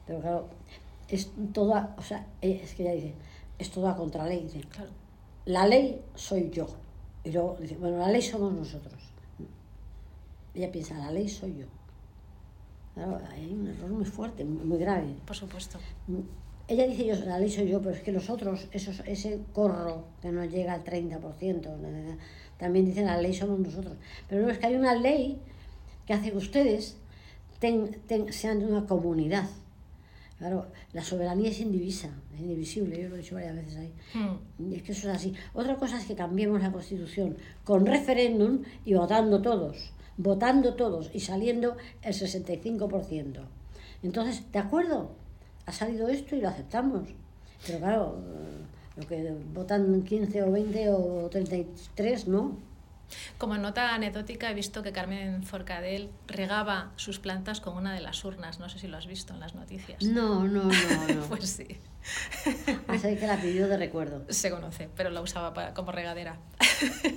Pero 0.06 0.20
claro, 0.22 0.50
es 1.08 1.32
todo, 1.54 1.76
a- 1.76 1.96
o 1.98 2.02
sea, 2.02 2.28
eh, 2.42 2.60
es 2.64 2.74
que 2.76 2.84
ella 2.84 2.94
dice, 2.94 3.14
es 3.60 3.70
todo 3.72 3.88
a 3.90 3.96
contraley. 3.96 4.44
Dice, 4.44 4.62
Claro. 4.62 4.92
la 5.46 5.66
ley 5.68 6.02
soy 6.16 6.50
yo. 6.50 6.68
Y 7.26 7.32
luego 7.32 7.56
dice, 7.60 7.76
bueno, 7.78 7.98
la 8.00 8.10
ley 8.10 8.22
somos 8.22 8.52
nosotros. 8.54 9.02
Ella 10.54 10.72
piensa, 10.72 10.98
la 10.98 11.12
ley 11.12 11.28
soy 11.30 11.56
yo. 11.58 11.66
Claro, 12.94 13.20
hay 13.32 13.52
un 13.54 13.68
error 13.68 13.90
muy 13.90 14.06
fuerte, 14.06 14.44
muy 14.46 14.78
grave. 14.78 15.16
Por 15.26 15.36
supuesto. 15.36 15.80
Ella 16.68 16.88
dice, 16.88 17.06
yo, 17.06 17.16
la 17.26 17.40
ley 17.40 17.50
soy 17.50 17.68
yo, 17.68 17.82
pero 17.82 17.96
es 17.96 18.02
que 18.02 18.12
los 18.12 18.30
otros, 18.30 18.68
esos, 18.72 19.02
ese 19.06 19.42
corro 19.52 20.06
que 20.22 20.32
no 20.32 20.46
llega 20.46 20.74
al 20.74 20.84
30%, 20.84 21.78
na, 21.80 21.90
na, 21.90 22.02
na, 22.04 22.18
también 22.58 22.86
dicen, 22.86 23.06
la 23.06 23.18
ley 23.20 23.34
somos 23.34 23.60
nosotros. 23.60 23.98
Pero 24.30 24.44
no, 24.44 24.50
es 24.50 24.60
que 24.60 24.68
hay 24.68 24.76
una 24.76 24.96
ley 24.96 25.40
que 26.06 26.14
hace 26.14 26.32
que 26.32 26.38
ustedes 26.38 26.98
ten- 27.60 28.00
ten- 28.08 28.32
sean 28.32 28.64
una 28.64 28.86
comunidad. 28.86 29.50
Claro, 30.38 30.68
la 30.94 31.04
soberanía 31.04 31.50
es 31.50 31.60
indivisa, 31.62 32.10
es 32.34 32.42
indivisible, 32.42 33.02
yo 33.02 33.10
lo 33.10 33.16
he 33.16 33.20
dicho 33.20 33.36
varias 33.36 33.56
veces 33.56 33.78
ahí. 33.78 33.94
Mm. 34.14 34.72
Y 34.72 34.76
es 34.76 34.84
que 34.84 34.92
eso 34.92 35.10
es 35.10 35.16
así. 35.16 35.34
Otra 35.54 35.76
cosa 35.78 35.98
es 36.00 36.06
que 36.06 36.16
cambiemos 36.16 36.62
la 36.62 36.72
Constitución 36.72 37.38
con 37.64 37.86
referéndum 37.86 38.62
y 38.84 38.94
votando 38.94 39.42
todos, 39.42 39.93
votando 40.18 40.76
todos 40.76 41.10
y 41.14 41.20
saliendo 41.22 41.78
el 42.02 42.14
65%. 42.14 43.40
Entonces, 44.04 44.52
¿de 44.52 44.60
acuerdo? 44.60 45.12
Ha 45.66 45.72
salido 45.72 46.10
esto 46.10 46.36
y 46.36 46.42
lo 46.42 46.50
aceptamos. 46.50 47.08
Pero 47.66 47.80
claro, 47.80 48.20
eh, 48.22 49.00
lo 49.02 49.08
que 49.08 49.34
votan 49.54 50.04
15 50.04 50.44
o 50.44 50.52
20 50.52 50.90
o 50.92 51.30
33, 51.32 52.28
no. 52.28 52.58
Como 53.38 53.58
nota 53.58 53.94
anecdótica, 53.94 54.50
he 54.50 54.54
visto 54.54 54.82
que 54.82 54.92
Carmen 54.92 55.44
Forcadell 55.44 56.10
regaba 56.28 56.92
sus 56.96 57.20
plantas 57.20 57.62
con 57.62 57.78
una 57.78 57.94
de 57.94 58.02
las 58.02 58.26
urnas. 58.26 58.60
No 58.60 58.70
sé 58.70 58.80
si 58.80 58.88
lo 58.88 58.98
has 58.98 59.06
visto 59.08 59.34
en 59.34 59.40
las 59.40 59.54
noticias. 59.56 60.02
No, 60.04 60.48
no, 60.48 60.64
no, 60.64 61.14
no. 61.16 61.22
Pues 61.30 61.50
sí, 61.50 61.68
Así 62.88 63.16
que 63.16 63.28
la 63.28 63.38
pidió 63.40 63.68
de 63.68 63.78
recuerdo. 63.78 64.24
se 64.30 64.50
conoce, 64.50 64.90
pero 64.96 65.10
la 65.12 65.22
usaba 65.22 65.54
para- 65.54 65.74
como 65.74 65.92
regadera. 65.92 66.38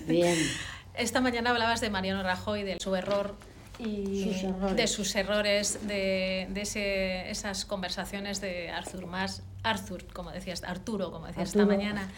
Bien. 0.06 0.36
Esta 0.96 1.20
mañana 1.20 1.50
hablabas 1.50 1.80
de 1.80 1.90
Mariano 1.90 2.22
Rajoy, 2.22 2.62
de 2.62 2.78
su 2.80 2.94
error 2.96 3.34
y 3.78 4.32
Sus 4.40 4.74
de 4.76 4.86
sus 4.86 5.14
errores, 5.16 5.86
de, 5.86 6.46
de 6.50 6.60
ese, 6.62 7.30
esas 7.30 7.66
conversaciones 7.66 8.40
de 8.40 8.70
Arthur 8.70 9.06
Mas, 9.06 9.42
Arthur, 9.62 10.06
como 10.14 10.30
decías, 10.30 10.62
Arturo, 10.64 11.10
como 11.12 11.26
decías 11.26 11.48
esta 11.48 11.66
mañana, 11.66 12.08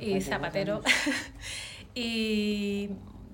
y 0.00 0.20
Zapatero. 0.22 0.80
y 1.94 2.88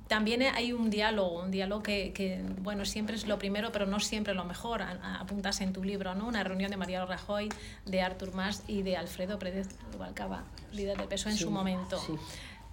también 0.09 0.43
hay 0.43 0.73
un 0.73 0.91
diálogo, 0.91 1.41
un 1.43 1.51
diálogo 1.53 1.83
que, 1.85 2.13
que, 2.13 2.43
bueno, 2.63 2.85
siempre 2.85 3.15
es 3.15 3.27
lo 3.29 3.39
primero, 3.39 3.71
pero 3.71 3.87
no 3.87 4.01
siempre 4.01 4.35
lo 4.35 4.45
mejor. 4.45 4.83
A- 4.83 4.99
a- 5.03 5.21
Apuntas 5.21 5.61
en 5.61 5.73
tu 5.73 5.85
libro, 5.85 6.15
¿no? 6.17 6.27
Una 6.27 6.43
reunión 6.43 6.71
de 6.73 6.77
Mariano 6.77 7.07
Rajoy, 7.07 7.49
de 7.87 8.03
Artur 8.03 8.35
Mas 8.35 8.65
y 8.67 8.83
de 8.83 8.97
Alfredo 8.97 9.39
Pérez 9.39 9.69
Rubalcaba, 9.93 10.43
líder 10.73 10.97
del 10.97 11.07
PSOE 11.09 11.33
en 11.33 11.39
Sí, 11.39 11.45
su 11.45 11.51
momento. 11.53 11.99
sí. 12.01 12.15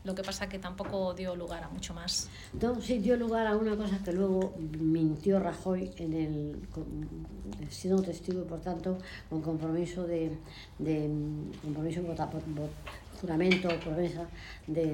Lo 0.06 0.14
que 0.16 0.22
pasa 0.24 0.48
que 0.48 0.60
tampoco 0.60 1.14
dio 1.16 1.36
lugar 1.36 1.64
a 1.64 1.70
mucho 1.70 1.94
más. 1.94 2.30
No, 2.62 2.80
sí 2.80 3.00
dio 3.00 3.18
lugar 3.18 3.48
a 3.48 3.58
una 3.58 3.76
cosa 3.76 3.98
que 4.04 4.14
luego 4.14 4.54
mintió 4.80 5.40
Rajoy 5.40 5.92
en 5.98 6.14
el 6.14 6.56
siendo 7.70 8.02
testigo 8.04 8.42
y 8.42 8.46
por 8.46 8.62
tanto 8.62 9.00
con 9.30 9.42
compromiso 9.42 10.06
de, 10.06 10.38
de 10.78 11.10
compromiso 11.64 12.04
vota- 12.04 12.30
por- 12.30 12.44
juramento 13.20 13.68
o 13.68 13.80
promesa 13.80 14.26
de, 14.68 14.86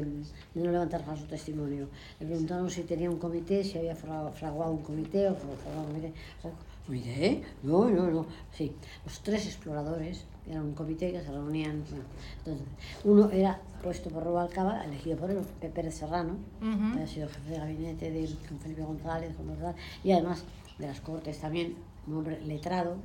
de 0.53 0.61
no 0.63 0.71
levantar 0.71 1.03
falso 1.03 1.25
testimonio. 1.25 1.87
Le 2.19 2.25
preguntaron 2.27 2.69
si 2.69 2.83
tenía 2.83 3.09
un 3.09 3.17
comité, 3.17 3.63
si 3.63 3.77
había 3.77 3.95
fra- 3.95 4.31
fraguado 4.31 4.71
un 4.71 4.83
comité 4.83 5.27
o 5.29 5.35
fra- 5.35 5.55
fraguado 5.63 5.87
un 5.87 5.91
comité. 5.93 6.13
O- 6.43 6.71
¿Comité? 6.85 7.43
No, 7.63 7.89
no, 7.89 8.09
no. 8.09 8.25
Sí, 8.51 8.71
los 9.05 9.19
tres 9.21 9.45
exploradores, 9.45 10.25
eran 10.47 10.63
un 10.65 10.73
comité 10.73 11.11
que 11.11 11.21
se 11.21 11.29
reunían. 11.31 11.83
bueno, 11.89 12.05
entonces, 12.39 12.67
uno 13.05 13.29
era 13.29 13.59
puesto 13.83 14.09
por 14.09 14.23
Rubalcaba, 14.23 14.83
elegido 14.83 15.15
por 15.17 15.29
él, 15.29 15.37
Pepe 15.59 15.73
Pérez 15.75 15.95
Serrano, 15.95 16.35
Ujú. 16.59 16.97
que 16.97 17.03
ha 17.03 17.07
sido 17.07 17.27
jefe 17.29 17.51
de 17.51 17.57
gabinete 17.59 18.11
de 18.11 18.25
con 18.49 18.59
Felipe 18.59 18.81
González, 18.83 19.35
con 19.35 19.47
González, 19.47 19.75
y 20.03 20.11
además 20.11 20.43
de 20.79 20.87
las 20.87 20.99
Cortes 21.01 21.37
también, 21.39 21.75
un 22.07 22.17
hombre 22.17 22.41
letrado, 22.45 22.95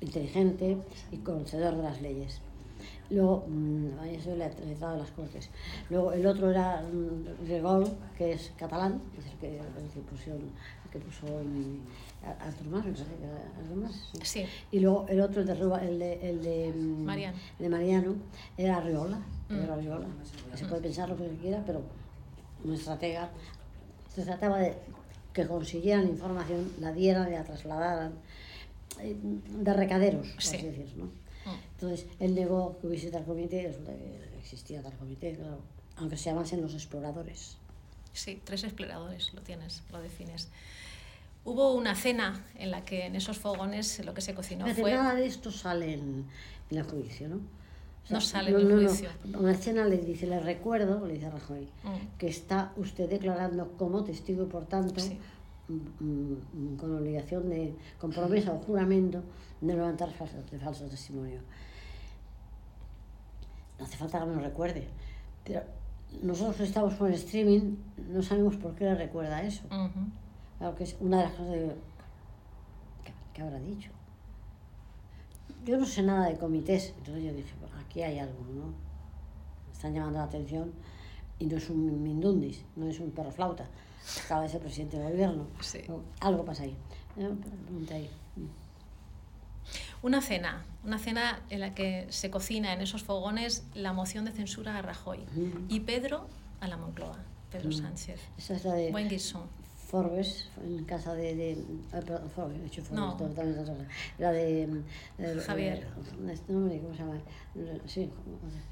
inteligente 0.00 0.78
y 1.10 1.16
conocedor 1.18 1.76
de 1.76 1.82
las 1.82 2.00
leyes. 2.00 2.40
Luego, 3.10 3.44
mm, 3.48 3.88
sido 4.22 4.36
let- 4.36 4.58
letrado 4.64 4.94
de 4.94 5.00
las 5.00 5.10
Cortes. 5.10 5.50
Luego, 5.88 6.12
el 6.12 6.24
otro 6.26 6.50
era 6.50 6.80
mm, 6.82 7.48
Regol, 7.48 7.88
que 8.16 8.32
es 8.32 8.52
catalán, 8.56 9.00
es 9.18 9.26
el 9.26 9.38
que, 9.38 9.58
el 9.58 9.88
que 9.92 10.00
puso, 10.00 10.30
el 10.32 10.90
que 10.92 10.98
puso 11.00 11.26
en- 11.40 11.80
Artur 12.22 12.66
Mas, 12.68 12.84
me 12.84 12.92
parece 12.92 13.14
que 13.16 13.24
era 13.24 13.36
Artur 13.58 13.76
Mas, 13.78 14.10
sí. 14.22 14.44
Y 14.70 14.80
luego 14.80 15.06
el 15.08 15.20
otro, 15.22 15.40
el 15.40 15.46
de, 15.48 15.54
Ruba- 15.54 15.82
el 15.82 15.98
de, 15.98 16.30
el 16.30 16.42
de, 16.42 16.72
mm, 16.76 17.04
Mariano. 17.04 17.36
de 17.58 17.68
Mariano, 17.68 18.14
era 18.56 18.76
Arriola, 18.76 19.18
Pedro 19.48 19.76
Mm. 19.76 20.56
Se 20.56 20.66
puede 20.66 20.82
pensar 20.82 21.08
lo 21.08 21.16
que 21.16 21.28
se 21.28 21.36
quiera, 21.36 21.62
pero 21.66 21.82
un 22.64 22.74
estratega. 22.74 23.30
Se 24.14 24.22
trataba 24.22 24.58
de 24.58 24.76
que 25.32 25.46
consiguieran 25.46 26.06
información, 26.08 26.70
la 26.80 26.92
dieran 26.92 27.28
y 27.28 27.32
la 27.34 27.42
trasladaran, 27.44 28.12
eh, 29.00 29.16
de 29.20 29.72
recaderos, 29.74 30.28
por 30.28 30.42
Sí. 30.42 30.56
así 30.56 30.66
decir, 30.66 30.92
¿no? 30.96 31.08
Mm. 31.46 31.50
Entonces, 31.74 32.06
él 32.18 32.34
negó 32.34 32.78
que 32.80 32.86
hubiese 32.86 33.10
tal 33.10 33.24
comité, 33.24 33.66
resulta 33.66 33.92
que 33.92 34.38
existía 34.38 34.82
tal 34.82 34.92
comité, 34.94 35.34
claro, 35.36 35.60
aunque 35.96 36.16
se 36.16 36.30
llamasen 36.30 36.60
los 36.60 36.74
exploradores. 36.74 37.56
Sí, 38.12 38.40
tres 38.44 38.64
exploradores, 38.64 39.32
lo 39.34 39.40
tienes, 39.42 39.82
lo 39.92 40.00
defines. 40.00 40.48
Hubo 41.44 41.72
una 41.74 41.94
cena 41.94 42.44
en 42.56 42.70
la 42.70 42.84
que 42.84 43.06
en 43.06 43.16
esos 43.16 43.38
fogones 43.38 44.04
lo 44.04 44.12
que 44.12 44.20
se 44.20 44.34
cocinó 44.34 44.64
Fíjate, 44.66 44.82
fue... 44.82 44.92
Nada 44.92 45.14
de 45.14 45.26
esto 45.26 45.50
sale 45.50 45.94
en, 45.94 46.26
en 46.70 46.78
el 46.78 46.84
juicio, 46.84 47.28
¿no? 47.28 47.36
O 47.36 48.12
No 48.12 48.20
sale 48.20 48.50
en 48.50 48.56
el 48.58 48.86
juicio. 48.88 49.08
Una 49.38 49.52
escena 49.52 49.84
le 49.86 49.96
dice, 49.98 50.26
le 50.26 50.40
recuerdo, 50.40 51.06
le 51.06 51.14
dice 51.14 51.30
Rajoy, 51.30 51.68
Mm. 51.84 52.18
que 52.18 52.28
está 52.28 52.72
usted 52.76 53.08
declarando 53.08 53.72
como 53.78 54.04
testigo 54.04 54.42
y 54.42 54.46
por 54.46 54.66
tanto 54.66 55.00
Sí. 55.00 55.18
Mm, 55.70 56.34
mm, 56.74 56.76
con 56.76 56.96
obligación 56.96 57.48
de, 57.48 57.74
con 57.98 58.10
promesa 58.10 58.52
o 58.52 58.58
juramento 58.58 59.22
de 59.60 59.72
no 59.72 59.80
levantar 59.80 60.10
falso, 60.10 60.36
de 60.50 60.58
falso 60.58 60.86
testimonio. 60.86 61.40
No 63.78 63.84
hace 63.84 63.96
falta 63.96 64.20
que 64.20 64.26
me 64.26 64.34
lo 64.34 64.40
recuerde, 64.40 64.88
pero 65.44 65.62
nosotros 66.22 66.56
que 66.56 66.64
estamos 66.64 66.94
con 66.94 67.08
el 67.08 67.14
streaming 67.14 67.76
no 68.08 68.22
sabemos 68.22 68.56
por 68.56 68.74
qué 68.74 68.84
le 68.84 68.94
recuerda 68.94 69.42
eso. 69.42 69.64
Ujú. 69.66 70.00
Claro 70.58 70.74
que 70.74 70.84
es 70.84 70.96
una 71.00 71.18
de 71.18 71.22
las 71.24 71.32
cosas 71.32 71.52
de... 71.52 71.76
¿Qué, 73.04 73.12
qué 73.32 73.42
habrá 73.42 73.58
dicho? 73.60 73.90
Yo 75.64 75.78
no 75.78 75.86
sé 75.86 76.02
nada 76.02 76.28
de 76.28 76.36
comités, 76.36 76.94
entonces 76.98 77.24
yo 77.24 77.32
dije, 77.32 77.54
"Pues 77.60 77.70
aquí 77.82 78.02
hay 78.02 78.18
algo, 78.18 78.44
¿no? 78.54 78.74
Están 79.72 79.94
llamando 79.94 80.18
la 80.18 80.24
atención 80.24 80.72
y 81.40 81.46
no 81.46 81.56
es 81.56 81.68
un 81.70 82.02
mindundis, 82.02 82.62
no 82.76 82.86
es 82.86 83.00
un 83.00 83.10
perro 83.10 83.32
flauta, 83.32 83.66
acaba 84.24 84.42
de 84.42 84.48
ser 84.50 84.60
presidente 84.60 84.98
del 84.98 85.10
gobierno. 85.12 85.46
Sí. 85.60 85.80
Algo 86.20 86.44
pasa 86.44 86.62
ahí. 86.62 86.76
Eh, 87.16 87.34
ahí. 87.92 88.08
Una 90.02 90.22
cena, 90.22 90.64
una 90.84 90.98
cena 90.98 91.40
en 91.50 91.60
la 91.60 91.74
que 91.74 92.06
se 92.10 92.30
cocina 92.30 92.72
en 92.72 92.80
esos 92.80 93.02
fogones 93.02 93.64
la 93.74 93.92
moción 93.92 94.24
de 94.24 94.32
censura 94.32 94.78
a 94.78 94.82
Rajoy 94.82 95.18
Ujú. 95.36 95.64
y 95.68 95.80
Pedro 95.80 96.26
a 96.60 96.68
la 96.68 96.76
Moncloa, 96.76 97.18
Pedro 97.50 97.68
Mm. 97.68 97.72
Sánchez. 97.72 98.20
Esa 98.38 98.54
es 98.54 98.64
la 98.64 98.74
de 98.74 98.90
Buen 98.90 99.08
guisón. 99.08 99.42
Forbes, 99.88 100.48
en 100.64 100.84
casa 100.84 101.14
de... 101.14 101.34
de 101.34 101.64
Forbes, 102.34 102.58
he 102.60 102.62
dicho 102.62 102.80
Forbes, 102.80 102.92
No. 103.00 103.16
todo- 103.16 103.28
también 103.30 103.58
cosa. 103.58 103.74
La 104.18 104.30
de... 104.30 104.68
de- 105.18 105.40
Javier. 105.40 105.86
de- 106.20 106.32
este 106.32 106.52
nombre, 106.52 106.78
¿cómo 106.80 106.94
se 106.94 107.00
llama? 107.00 107.18
Sí. 107.86 108.08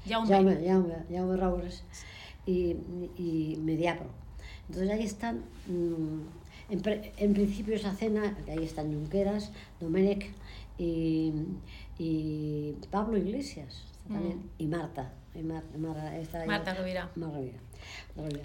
Jaume. 0.07 0.27
Jaume, 0.29 0.65
Jaume, 0.67 0.95
Jaume 1.11 1.35
Raúles 1.37 1.83
y, 2.49 2.75
y 3.17 3.57
Mediapro. 3.61 4.07
Entonces 4.67 4.91
ahí 4.91 5.03
están, 5.03 5.43
mm, 5.67 6.19
en, 6.73 6.81
en 7.17 7.33
principio 7.33 7.75
esa 7.75 7.93
cena, 7.93 8.37
ahí 8.47 8.63
están 8.63 8.91
Junqueras, 8.93 9.51
Domenech 9.79 10.31
y, 10.77 11.33
y 11.97 12.75
Pablo 12.91 13.17
Iglesias 13.17 13.83
también, 14.07 14.37
Mm. 14.37 14.49
y 14.57 14.67
Marta. 14.67 15.13
Y 15.35 15.43
Mar- 15.43 15.63
Mar- 15.77 16.15
está 16.15 16.41
ahí- 16.41 16.47
Marta 16.47 16.73
Rovira. 18.15 18.43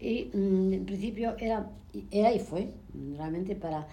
Y 0.00 0.30
mm, 0.34 0.72
en 0.74 0.84
principio 0.86 1.34
era, 1.38 1.70
era 2.10 2.32
y 2.32 2.38
fue 2.38 2.70
realmente 3.16 3.56
para, 3.56 3.86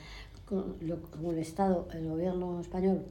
con 0.45 0.75
lo- 0.81 1.01
como 1.03 1.31
el 1.31 1.37
Estado, 1.39 1.87
el 1.93 2.07
gobierno 2.09 2.59
español 2.59 3.05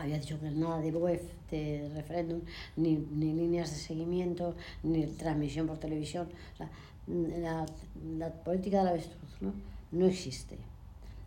había 0.00 0.18
dicho 0.18 0.38
que 0.40 0.50
nada 0.50 0.80
de 0.80 0.90
web, 0.90 1.20
de 1.50 1.90
referéndum, 1.94 2.40
ni, 2.76 2.96
ni 2.96 3.32
líneas 3.32 3.70
de 3.70 3.76
seguimiento, 3.76 4.54
ni 4.82 5.06
transmisión 5.06 5.66
por 5.66 5.78
televisión. 5.78 6.28
O 6.54 6.56
sea, 6.56 6.70
la, 7.40 7.66
la 8.18 8.30
política 8.30 8.78
de 8.78 8.84
la 8.84 8.90
avestruz 8.90 9.30
¿no? 9.40 9.52
no 9.92 10.06
existe. 10.06 10.56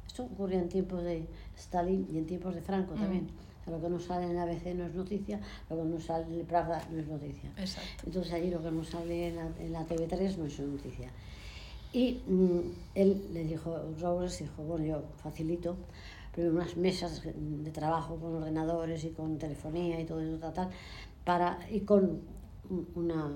Esto 0.07 0.23
ocurría 0.23 0.59
en 0.59 0.69
tiempos 0.69 1.03
de 1.03 1.25
Stalin 1.57 2.07
y 2.13 2.17
en 2.17 2.25
tiempos 2.25 2.53
de 2.55 2.61
Franco 2.61 2.93
Mm. 2.95 2.99
también. 2.99 3.27
O 3.61 3.63
sea, 3.63 3.73
lo 3.73 3.81
que 3.81 3.89
no 3.89 3.99
sale 3.99 4.25
en 4.25 4.35
la 4.35 4.43
ABC 4.43 4.73
no 4.75 4.85
es 4.85 4.93
noticia, 4.95 5.39
lo 5.69 5.77
que 5.77 5.83
no 5.83 5.99
sale 5.99 6.25
en 6.39 6.45
Pravda 6.45 6.83
no 6.91 6.99
es 6.99 7.07
noticia. 7.07 7.49
Exacto. 7.57 7.89
Entonces 8.07 8.33
allí 8.33 8.49
lo 8.49 8.61
que 8.61 8.71
no 8.71 8.83
sale 8.83 9.27
en 9.29 9.35
la, 9.35 9.49
en 9.59 9.71
la 9.71 9.85
TV3 9.87 10.37
no 10.37 10.45
es 10.45 10.59
noticia. 10.59 11.09
Y 11.93 12.21
mm, 12.27 12.59
él 12.95 13.21
le 13.33 13.43
dijo, 13.43 13.77
Robles 13.99 14.39
dijo, 14.39 14.63
bueno, 14.63 14.85
yo 14.85 15.03
facilito 15.21 15.75
primero 16.31 16.55
unas 16.55 16.75
mesas 16.77 17.21
de 17.23 17.71
trabajo 17.71 18.15
con 18.17 18.35
ordenadores 18.35 19.03
y 19.03 19.09
con 19.11 19.38
telefonía 19.38 20.00
y 20.00 20.05
todo 20.05 20.21
eso, 20.21 20.51
tal, 20.51 20.69
para, 21.25 21.59
y 21.69 21.81
con 21.81 22.21
un- 22.69 22.88
una 22.95 23.29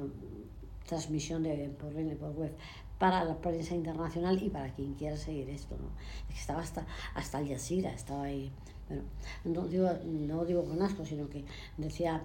transmisión 0.88 1.44
de, 1.44 1.70
por, 1.80 1.92
por 2.18 2.32
web 2.36 2.54
para 2.98 3.24
la 3.26 3.36
prensa 3.38 3.76
internacional 3.76 4.42
y 4.42 4.50
para 4.50 4.74
quien 4.74 4.94
quiera 4.94 5.18
seguir 5.18 5.50
esto. 5.50 5.76
¿no? 5.78 5.90
Estaba 6.34 6.62
hasta, 6.62 6.86
hasta 7.14 7.38
Al 7.40 7.48
Jazeera, 7.50 7.92
estaba 7.92 8.24
ahí. 8.24 8.52
Bueno, 8.88 9.04
no 9.44 9.68
digo, 9.68 9.90
no 10.06 10.46
digo 10.46 10.64
con 10.64 10.82
asco, 10.82 11.04
sino 11.06 11.28
que 11.30 11.44
decía 11.78 12.22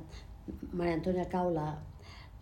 María 0.72 0.94
Antonia 0.94 1.28
Caula, 1.28 1.80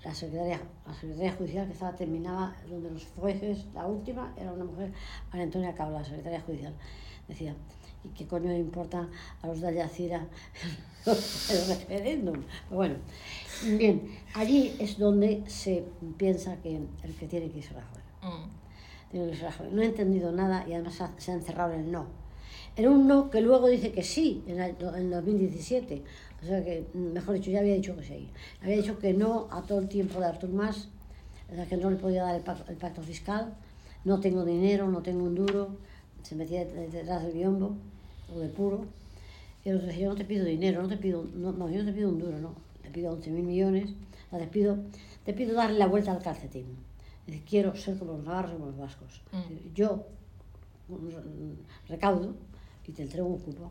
la 0.04 0.14
secretaria, 0.14 0.60
la 0.86 0.94
secretaria 0.94 1.32
judicial 1.32 1.66
que 1.66 1.72
estaba 1.72 1.94
terminaba, 1.94 2.54
donde 2.68 2.90
los 2.90 3.06
jueces, 3.16 3.66
la 3.74 3.86
última 3.86 4.34
era 4.36 4.52
una 4.52 4.64
mujer, 4.64 4.92
María 5.30 5.44
Antonia 5.44 5.74
Caula, 5.74 6.00
la 6.00 6.04
secretaria 6.04 6.40
judicial, 6.42 6.74
decía, 7.28 7.54
¿y 8.04 8.08
qué 8.08 8.26
coño 8.26 8.48
le 8.50 8.58
importa 8.58 9.08
a 9.42 9.46
los 9.46 9.60
de 9.60 9.68
Al 9.68 9.76
Jazeera 9.76 10.26
el 11.06 11.68
referéndum? 11.68 12.42
Pero 12.68 12.76
bueno, 12.76 12.94
bien, 13.76 14.18
allí 14.34 14.74
es 14.78 14.98
donde 14.98 15.42
se 15.46 15.84
piensa 16.16 16.56
que 16.56 16.76
el 16.76 17.14
que 17.14 17.26
tiene 17.26 17.50
que 17.50 17.58
irse 17.58 17.74
Rajoy. 17.74 18.02
Mm. 18.22 19.10
Tiene 19.10 19.26
que 19.26 19.32
irse 19.32 19.44
Rajoy. 19.44 19.68
No 19.72 19.82
he 19.82 19.86
entendido 19.86 20.32
nada 20.32 20.64
y 20.68 20.74
además 20.74 21.02
se 21.18 21.30
ha 21.32 21.34
encerrado 21.34 21.72
en 21.72 21.80
el 21.80 21.92
no. 21.92 22.06
En 22.78 22.88
un 22.88 23.08
no 23.08 23.28
que 23.28 23.40
luego 23.40 23.66
dice 23.66 23.90
que 23.90 24.04
sí 24.04 24.44
en 24.46 24.60
el, 24.60 24.76
en 24.94 25.10
2017. 25.10 26.02
O 26.40 26.46
sea 26.46 26.64
que, 26.64 26.86
mm, 26.94 27.12
mejor 27.12 27.34
dicho, 27.34 27.50
ya 27.50 27.58
había 27.58 27.74
dicho 27.74 27.96
que 27.96 28.04
sí. 28.04 28.28
Había 28.62 28.76
dicho 28.76 28.98
que 28.98 29.12
no 29.12 29.48
a 29.50 29.62
todo 29.62 29.80
el 29.80 29.88
tiempo 29.88 30.20
de 30.20 30.26
Artur 30.26 30.50
Mas, 30.50 30.88
que 31.68 31.76
no 31.76 31.90
le 31.90 31.96
podía 31.96 32.22
dar 32.22 32.36
el 32.36 32.42
pacto, 32.42 32.70
el 32.70 32.76
pacto 32.76 33.02
fiscal. 33.02 33.54
No 34.04 34.20
tengo 34.20 34.44
dinero, 34.44 34.86
no 34.88 35.02
tengo 35.02 35.24
un 35.24 35.34
duro. 35.34 35.76
Se 36.22 36.34
metía 36.34 36.64
de- 36.64 36.88
detrás 36.88 37.22
del 37.22 37.32
biombo 37.32 37.76
o 38.34 38.38
de 38.40 38.48
puro. 38.48 38.84
Y 39.64 39.70
otro 39.70 39.86
decía, 39.86 40.04
yo 40.04 40.10
no 40.10 40.16
te 40.16 40.24
pido 40.24 40.44
dinero, 40.44 40.82
no 40.82 40.88
te 40.88 40.96
pido, 40.96 41.24
no, 41.34 41.52
no, 41.52 41.68
yo 41.70 41.78
no 41.80 41.84
te 41.86 41.92
pido 41.92 42.08
un 42.08 42.18
duro, 42.18 42.38
no. 42.38 42.54
Te 42.82 42.90
pido 42.90 43.12
11.000 43.12 43.42
millones, 43.44 43.90
o 44.26 44.30
sea, 44.30 44.38
te 44.38 44.46
pido, 44.46 44.78
te 45.24 45.32
pido 45.34 45.54
darle 45.54 45.78
la 45.78 45.86
vuelta 45.86 46.12
al 46.12 46.22
calcetín. 46.22 46.66
Es 47.20 47.26
decir, 47.34 47.44
quiero 47.48 47.76
ser 47.76 47.98
como 47.98 48.12
los 48.14 48.24
navarros 48.24 48.52
y 48.52 48.54
como 48.54 48.66
los 48.66 48.78
vascos. 48.78 49.20
Mm. 49.32 49.74
Yo 49.74 50.06
recaudo 51.88 52.34
y 52.86 52.92
te 52.92 53.02
entrego 53.02 53.26
un 53.28 53.38
cupo. 53.40 53.70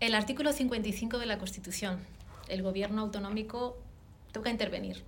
El 0.00 0.14
artículo 0.14 0.52
55 0.52 1.18
de 1.18 1.26
la 1.26 1.38
Constitución. 1.38 1.98
El 2.48 2.62
gobierno 2.62 3.02
autonómico 3.02 3.76
toca 4.32 4.50
intervenir. 4.50 5.02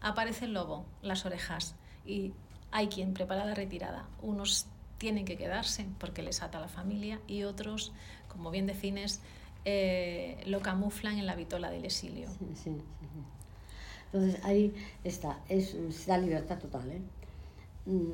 Aparece 0.00 0.44
el 0.44 0.52
lobo, 0.54 0.84
las 1.02 1.26
orejas, 1.26 1.74
y 2.06 2.32
hay 2.70 2.88
quien 2.88 3.14
prepara 3.14 3.44
la 3.44 3.54
retirada. 3.54 4.08
Unos 4.22 4.66
tienen 4.98 5.24
que 5.24 5.36
quedarse 5.36 5.86
porque 5.98 6.22
les 6.22 6.42
ata 6.42 6.58
la 6.60 6.68
familia 6.68 7.20
y 7.26 7.44
otros, 7.44 7.92
como 8.28 8.50
bien 8.50 8.66
defines, 8.66 9.20
eh, 9.64 10.40
lo 10.46 10.60
camuflan 10.60 11.18
en 11.18 11.26
la 11.26 11.34
vitola 11.36 11.70
del 11.70 11.84
exilio. 11.84 12.28
Sí, 12.30 12.46
sí, 12.54 12.54
sí. 12.64 12.76
Entonces 14.12 14.42
ahí 14.44 14.74
está, 15.04 15.38
es, 15.48 15.76
da 16.06 16.16
libertad 16.18 16.58
total. 16.58 16.90
¿eh? 16.90 17.02
Mm, 17.86 18.12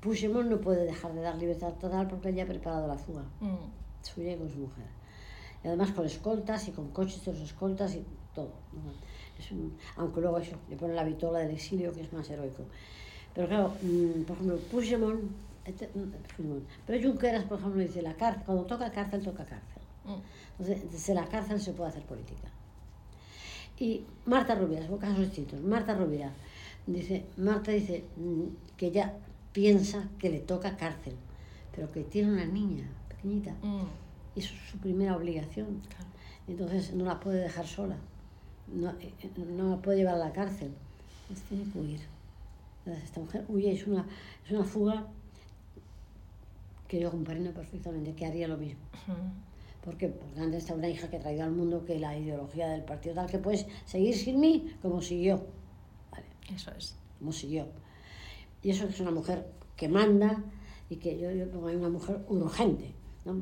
Puigdemont 0.00 0.48
no 0.48 0.60
puede 0.60 0.84
dejar 0.84 1.12
de 1.14 1.20
dar 1.22 1.36
libertad 1.36 1.72
total 1.74 2.06
porque 2.08 2.32
ya 2.34 2.44
ha 2.44 2.46
preparado 2.46 2.86
la 2.86 2.96
fuga. 2.96 3.22
Mm, 3.40 3.56
Se 4.02 4.20
huye 4.20 4.36
con 4.36 4.50
su 4.50 4.58
mujer. 4.58 4.84
Y 5.64 5.68
además 5.68 5.90
con 5.92 6.06
escoltas 6.06 6.68
y 6.68 6.72
con 6.72 6.88
coches 6.90 7.24
de 7.24 7.32
los 7.32 7.40
escoltas 7.42 7.94
y 7.94 8.04
todo. 8.34 8.52
¿no? 8.72 8.92
Es 9.38 9.50
un- 9.52 9.76
aunque 9.96 10.20
luego 10.20 10.38
eso, 10.38 10.56
le 10.68 10.76
pone 10.76 10.94
la 10.94 11.04
vitola 11.04 11.40
del 11.40 11.50
exilio 11.52 11.92
que 11.92 12.00
es 12.02 12.12
más 12.12 12.28
heroico. 12.30 12.64
Pero 13.40 13.48
claro, 13.48 13.78
mm, 13.80 14.24
por 14.24 14.36
ejemplo, 14.36 14.58
Puigdemont, 14.70 15.22
este- 15.64 15.88
mm, 15.94 16.12
Puigdemont, 16.36 16.64
pero 16.86 17.02
Junqueras, 17.08 17.44
por 17.44 17.58
ejemplo, 17.58 17.80
dice, 17.80 18.02
la 18.02 18.12
cárcel, 18.14 18.42
cuando 18.44 18.64
toca 18.66 18.90
cárcel, 18.92 19.22
toca 19.22 19.46
cárcel. 19.46 19.82
mm, 20.04 20.20
Entonces, 20.58 20.92
desde 20.92 21.14
la 21.14 21.26
cárcel 21.26 21.58
se 21.58 21.72
puede 21.72 21.88
hacer 21.88 22.02
política. 22.04 22.48
Y 23.78 24.04
Marta 24.26 24.54
Rovira, 24.54 24.86
son 24.86 24.98
casos 24.98 25.20
distintos. 25.20 25.58
Marta 25.62 25.94
Rovira 25.94 26.30
dice, 26.86 27.24
Marta 27.38 27.70
dice 27.72 28.04
que 28.76 28.88
ella 28.88 29.14
piensa 29.54 30.10
que 30.18 30.28
le 30.28 30.40
toca 30.40 30.76
cárcel, 30.76 31.14
pero 31.74 31.90
que 31.90 32.02
tiene 32.04 32.30
una 32.30 32.44
niña 32.44 32.86
pequeñita 33.08 33.52
mm, 33.62 33.86
y 34.36 34.40
eso 34.40 34.52
es 34.52 34.70
su 34.70 34.76
primera 34.76 35.16
obligación. 35.16 35.80
claro. 35.88 36.04
Entonces 36.46 36.92
no 36.92 37.06
la 37.06 37.18
puede 37.18 37.38
dejar 37.40 37.66
sola, 37.66 37.96
no, 38.66 38.90
eh, 39.00 39.14
no 39.56 39.70
la 39.70 39.76
puede 39.80 39.96
llevar 39.96 40.16
a 40.16 40.18
la 40.26 40.32
cárcel. 40.32 40.72
Entonces 41.22 41.48
tiene 41.48 41.64
que 41.72 41.78
huir. 41.78 42.19
Entonces, 42.90 43.04
esta 43.04 43.20
mujer 43.20 43.44
huye, 43.48 43.70
es 43.72 43.86
una, 43.86 44.04
es 44.44 44.50
una 44.50 44.64
fuga 44.64 45.06
que 46.88 46.98
yo 46.98 47.08
comprendo 47.10 47.52
perfectamente, 47.52 48.14
que 48.14 48.26
haría 48.26 48.48
lo 48.48 48.56
mismo. 48.56 48.80
Mm, 49.06 49.84
¿Por? 49.84 49.92
Porque 49.92 50.12
antes 50.36 50.64
está 50.64 50.74
una 50.74 50.88
hija 50.88 51.08
que 51.08 51.16
ha 51.18 51.20
traído 51.20 51.44
al 51.44 51.52
mundo 51.52 51.84
que 51.84 52.00
la 52.00 52.18
ideología 52.18 52.68
del 52.68 52.82
partido 52.82 53.14
tal 53.14 53.30
que 53.30 53.38
puedes 53.38 53.64
seguir 53.84 54.16
sin 54.16 54.40
mí 54.40 54.74
como 54.82 55.00
siguió. 55.00 55.46
Vale, 56.10 56.24
Eso 56.52 56.72
es. 56.76 56.96
como 57.20 57.32
siguió. 57.32 57.68
Y 58.62 58.70
eso 58.70 58.86
es 58.86 58.98
una 58.98 59.12
mujer 59.12 59.46
que 59.76 59.88
manda 59.88 60.42
y 60.88 60.96
que 60.96 61.16
yo, 61.16 61.30
yo 61.30 61.48
pongo 61.48 61.68
ahí 61.68 61.76
una 61.76 61.90
mujer 61.90 62.24
urgente. 62.28 62.92
¿no? 63.24 63.40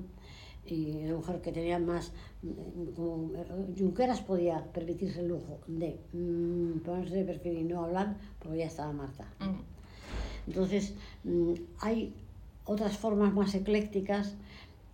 Y 0.75 1.05
una 1.05 1.17
mujer 1.17 1.41
que 1.41 1.53
tenía 1.53 1.79
más. 1.79 2.13
mm, 2.43 2.95
Como 2.95 3.35
eh, 3.35 3.75
Junqueras 3.79 4.21
podía 4.23 4.65
permitirse 4.73 5.21
el 5.21 5.29
lujo 5.29 5.59
de 5.67 5.99
mm, 6.13 6.81
ponerse 6.81 7.17
de 7.17 7.25
perfil 7.25 7.59
y 7.59 7.65
no 7.65 7.85
hablar 7.85 8.17
porque 8.39 8.59
ya 8.59 8.67
estaba 8.67 8.93
Marta. 8.93 9.25
Mm, 9.41 10.49
Entonces, 10.49 10.95
hay 11.81 12.15
otras 12.65 12.97
formas 12.99 13.33
más 13.33 13.55
eclécticas 13.55 14.35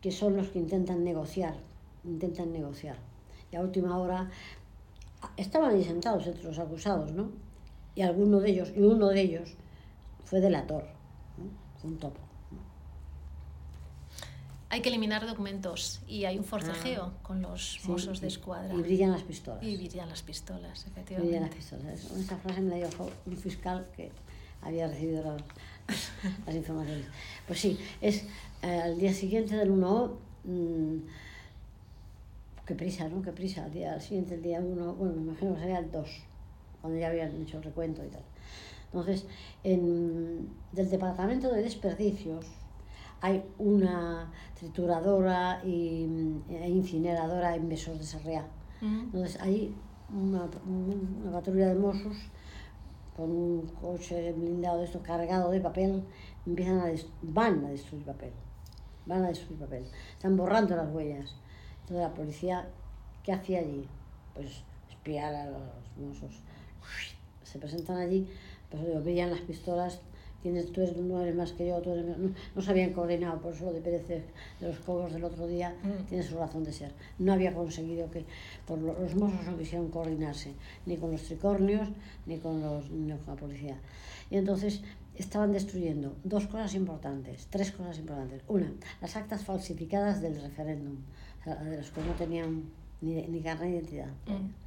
que 0.01 0.11
son 0.13 0.37
los 0.37 0.49
que 0.49 0.59
intentan 0.59 1.03
negociar, 1.05 1.55
intentan 2.05 2.53
negociar. 2.53 2.97
Y 3.51 3.57
a 3.57 3.61
última 3.63 3.99
hora 3.99 4.31
a- 5.23 5.33
estaban 5.37 5.75
ahí 5.75 5.83
sentados 5.85 6.27
entre 6.27 6.45
los 6.45 6.59
acusados, 6.59 7.13
¿no? 7.13 7.31
Y 7.95 8.03
alguno 8.03 8.41
de 8.41 8.51
ellos, 8.51 8.73
y 8.77 8.81
uno 8.81 9.09
de 9.09 9.21
ellos 9.21 9.55
fue 10.25 10.41
delator, 10.41 10.85
¿no? 11.39 11.45
Fue 11.81 11.91
un 11.91 11.99
topo. 11.99 12.21
Hay 14.75 14.81
que 14.81 14.89
eliminar 14.89 15.25
documentos 15.25 16.01
y 16.09 16.25
hay 16.25 16.37
un 16.37 16.43
forcejeo 16.43 17.13
con 17.23 17.41
los 17.41 17.77
Ah. 17.79 17.81
Sí, 17.85 17.89
mozos 17.93 18.21
de 18.21 18.27
escuadra. 18.27 18.75
Y 18.75 18.79
brillan 18.83 19.13
las 19.13 19.23
pistolas. 19.23 19.63
Y 19.63 19.77
brillan 19.77 20.09
las 20.09 20.23
pistolas, 20.23 20.63
Brillan 20.63 20.73
las 20.73 20.87
efectivamente. 20.89 21.57
pistolas. 21.57 21.95
Es- 22.05 22.11
Esa 22.11 22.37
frase 22.39 22.61
me 22.61 22.71
la 22.81 22.87
dijo 22.89 23.09
un 23.25 23.37
fiscal 23.37 23.87
que 23.97 24.11
había 24.63 24.89
recibido 24.89 25.23
las, 25.23 25.43
las 26.47 26.57
informaciones. 26.57 27.07
Pues 27.47 27.61
sí, 27.61 27.79
es 28.01 28.25
eh, 28.63 28.81
al 28.83 28.99
día 28.99 29.15
siguiente 29.15 29.55
del 29.55 29.71
1O, 29.71 30.17
mm, 30.43 30.97
qué 32.67 32.75
prisa, 32.75 33.09
¿no? 33.09 33.23
Qué 33.23 33.31
prisa. 33.31 33.67
Al 33.67 33.73
día 33.73 34.01
siguiente, 34.01 34.35
el 34.35 34.43
día 34.43 34.59
1, 34.59 34.95
bueno, 34.95 35.15
me 35.15 35.23
imagino 35.23 35.55
que 35.55 35.61
sería 35.61 35.79
el 35.79 35.93
2, 35.93 36.09
cuando 36.81 36.99
ya 36.99 37.11
habían 37.11 37.41
hecho 37.43 37.59
el 37.59 37.63
recuento 37.63 38.05
y 38.05 38.09
tal. 38.09 38.23
Entonces, 38.87 39.25
en, 39.63 40.49
del 40.73 40.91
Departamento 40.91 41.53
de 41.53 41.63
Desperdicios 41.63 42.45
hay 43.25 43.43
una 43.57 44.31
trituradora 44.55 45.63
y, 45.65 46.05
mm, 46.07 46.43
e 46.51 46.69
incineradora 46.69 47.57
en 47.57 47.71
Besos 47.71 47.99
de 47.99 48.05
Sarriá. 48.05 48.45
Mm, 48.83 49.01
Entonces 49.05 49.41
ahí 49.41 49.75
una, 50.13 50.43
una 50.67 51.33
patrulla 51.33 51.69
de 51.69 51.75
Mossos 51.75 52.19
con 53.17 53.31
un 53.31 53.67
coche 53.81 54.31
blindado 54.33 54.79
de 54.81 54.85
esto 54.85 55.01
cargado 55.03 55.51
de 55.51 55.61
papel 55.61 56.05
empiezan 56.45 56.81
a 56.81 56.87
van 57.23 57.65
a 57.65 57.71
destruir 57.71 58.05
papel 58.05 58.33
van 59.07 59.25
a 59.25 59.29
destruir 59.29 59.59
papel 59.59 59.85
están 60.13 60.37
borrando 60.37 60.77
las 60.77 60.93
huellas 60.93 61.35
entonces 61.81 62.07
la 62.09 62.13
policía 62.13 62.69
¿qué 63.23 63.33
hacía 63.33 63.61
allí? 63.61 63.89
pues 64.35 64.65
espiar 64.91 65.35
a 65.35 65.47
los 65.47 65.63
Mossos 65.97 66.43
se 67.43 67.59
presentan 67.59 67.97
allí 67.97 68.29
pues 68.71 68.83
brillan 69.03 69.31
las 69.31 69.41
pistolas 69.41 70.01
quién 70.44 70.59
es, 70.59 70.70
tú 70.72 70.83
eres, 70.83 70.94
no 70.98 71.22
eres 71.22 71.35
más 71.35 71.52
que 71.52 71.66
yo, 71.66 71.80
tú 71.80 71.92
eres, 71.92 72.04
no, 72.04 72.30
no 72.54 72.61
se 72.62 72.70
habían 72.70 72.92
coordinado, 72.92 73.40
por 73.40 73.54
eso 73.54 73.64
lo 73.64 73.72
de 73.72 73.80
Pérez 73.80 74.07
de 74.07 74.22
los 74.61 74.78
cobos 74.80 75.11
del 75.11 75.24
otro 75.24 75.46
día 75.46 75.74
Mm. 75.83 76.04
tiene 76.07 76.22
su 76.22 76.37
razón 76.37 76.64
de 76.64 76.72
ser. 76.72 76.92
No 77.18 77.33
había 77.33 77.54
conseguido 77.54 78.11
que, 78.11 78.26
por 78.66 78.78
lo- 78.78 78.92
los 79.00 79.14
mozos 79.14 79.46
no 79.46 79.57
quisieron 79.57 79.88
coordinarse, 79.90 80.52
ni 80.85 80.98
con 80.98 81.12
los 81.12 81.22
tricornios, 81.22 81.88
ni 82.26 82.37
con, 82.38 82.61
los, 82.61 82.90
ni 82.90 83.11
con 83.16 83.35
la 83.35 83.40
policía. 83.40 83.78
Y 84.30 84.37
entonces 84.37 84.83
estaban 85.16 85.50
destruyendo 85.52 86.14
dos 86.24 86.46
cosas 86.46 86.74
importantes, 86.74 87.46
tres 87.48 87.72
cosas 87.72 87.98
importantes. 87.98 88.42
Una, 88.48 88.70
las 89.00 89.16
actas 89.16 89.44
falsificadas 89.44 90.20
del 90.20 90.38
referéndum, 90.42 90.98
o 91.40 91.44
sea, 91.44 91.54
de 91.57 91.78
los 91.78 91.90
que 91.90 92.02
no 92.02 92.12
tenían 92.12 92.64
ni, 93.00 93.14
ni 93.28 93.40
carnet 93.40 93.70
de 93.70 93.76
identidad. 93.76 94.09
Mm. 94.26 94.63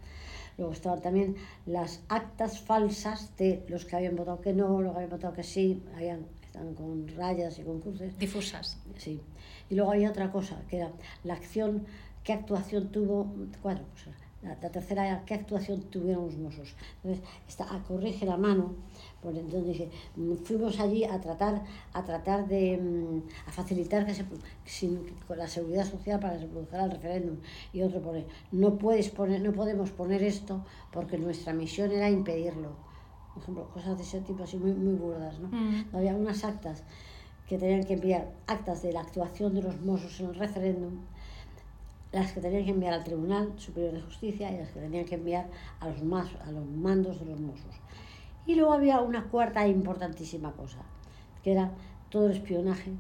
Luego 0.58 0.74
estaban 0.74 1.02
también 1.02 1.36
las 1.66 2.02
actas 2.10 2.60
falsas 2.60 3.36
de 3.38 3.64
los 3.68 3.86
que 3.86 3.96
habían 3.96 4.16
votado 4.16 4.42
que 4.42 4.54
no, 4.54 4.82
los 4.82 4.92
que 4.92 4.98
habían 4.98 5.12
votado 5.12 5.34
que 5.34 5.44
sí, 5.44 5.84
habían, 5.96 6.26
estaban 6.44 6.74
con 6.74 7.08
rayas 7.10 7.60
y 7.60 7.64
con 7.64 7.80
cruces. 7.80 8.18
Difusas. 8.18 8.78
Sí. 8.98 9.22
Y 9.70 9.76
luego 9.76 9.92
había 9.92 10.10
otra 10.10 10.32
cosa, 10.32 10.62
que 10.70 10.78
era 10.78 10.92
la 11.24 11.36
acción, 11.36 11.86
qué 12.24 12.34
actuación 12.34 12.92
tuvo, 12.92 13.32
cuatro 13.62 13.86
cosas. 13.90 14.27
La, 14.42 14.50
la 14.62 14.70
tercera 14.70 15.08
era 15.08 15.26
qué 15.26 15.34
actuación 15.34 15.82
tuvieron 15.90 16.26
los 16.26 16.38
mozos. 16.38 16.76
Entonces, 17.04 17.24
está 17.48 17.74
a 17.74 17.82
corrige 17.84 18.26
la 18.26 18.38
mano, 18.38 18.76
por 19.22 19.36
entonces 19.36 19.66
dije, 19.66 19.90
mm, 20.16 20.36
fuimos 20.36 20.80
allí 20.80 21.04
a 21.04 21.20
tratar, 21.20 21.64
a 21.94 22.04
tratar 22.04 22.48
de 22.48 22.78
mm, 22.78 23.48
a 23.48 23.52
facilitar 23.52 24.06
que 24.06 24.14
se 24.14 24.24
sin, 24.64 25.06
con 25.28 25.38
la 25.38 25.48
seguridad 25.48 25.86
social 25.86 26.20
para 26.20 26.36
que 26.36 26.42
se 26.42 26.48
produjera 26.48 26.86
el 26.86 26.92
referéndum. 26.92 27.38
Y 27.74 27.82
otro 27.82 28.02
pone, 28.02 28.26
no 28.52 28.78
puedes 28.78 29.10
poner, 29.10 29.42
no 29.42 29.52
podemos 29.54 29.92
poner 29.92 30.22
esto 30.22 30.64
porque 30.92 31.18
nuestra 31.18 31.54
misión 31.54 31.92
era 31.92 32.10
impedirlo. 32.10 32.70
Por 33.34 33.44
ejemplo, 33.44 33.70
cosas 33.74 33.98
de 33.98 34.04
ese 34.04 34.22
tipo 34.22 34.44
así 34.44 34.58
muy, 34.58 34.74
muy 34.74 34.94
burdas, 34.94 35.40
¿no? 35.40 35.50
Mm. 35.50 35.86
Había 35.94 36.16
unas 36.16 36.44
actas 36.44 36.84
que 37.48 37.58
tenían 37.58 37.84
que 37.86 37.94
enviar 37.94 38.32
actas 38.46 38.84
de 38.84 38.94
la 38.94 39.02
actuación 39.02 39.56
de 39.56 39.62
los 39.62 39.80
mozos 39.82 40.20
en 40.20 40.28
el 40.28 40.36
referéndum, 40.36 41.00
las 42.12 42.32
que 42.32 42.42
tenían 42.42 42.66
que 42.66 42.72
enviar 42.72 42.94
al 42.94 43.04
Tribunal 43.04 43.54
Superior 43.58 43.94
de 43.94 44.02
Justicia 44.02 44.52
y 44.52 44.58
las 44.58 44.70
que 44.70 44.80
tenían 44.80 45.06
que 45.06 45.16
enviar 45.16 45.48
a 45.80 45.90
los, 45.90 46.04
más, 46.04 46.30
a 46.46 46.52
los 46.52 46.66
mandos 46.66 47.20
de 47.20 47.26
los 47.26 47.40
mozos. 47.40 47.76
Y 48.46 48.56
luego 48.56 48.74
había 48.74 49.02
una 49.02 49.26
cuarta 49.26 49.66
e 49.66 49.70
importantísima 49.70 50.54
cosa, 50.54 50.80
que 51.44 51.52
era 51.52 51.72
todo 52.10 52.28
el 52.28 52.34
espionaje 52.34 52.92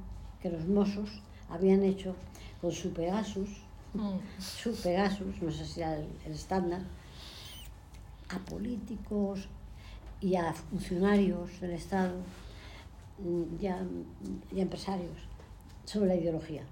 que 0.41 0.50
los 0.50 0.67
mozos 0.67 1.22
habían 1.50 1.84
hecho 1.84 2.15
con 2.62 2.72
su 2.72 2.91
Pegasus, 2.91 3.50
Mm. 3.93 4.20
su 4.39 4.76
Pegasus, 4.76 5.41
no 5.41 5.50
sé 5.50 5.65
si 5.65 5.82
era 5.82 5.96
el, 5.96 6.08
el 6.26 6.34
estándar, 6.34 6.82
a 8.30 8.38
políticos 8.39 9.48
y 10.20 10.36
a 10.36 10.54
funcionarios 10.54 11.60
del 11.62 11.72
Estado 11.72 12.15
y 13.60 13.65
a, 13.65 13.82
y 14.54 14.60
a 14.60 14.62
empresarios 14.62 15.17
sobre 15.86 16.10
la 16.10 16.15
ideología. 16.15 16.63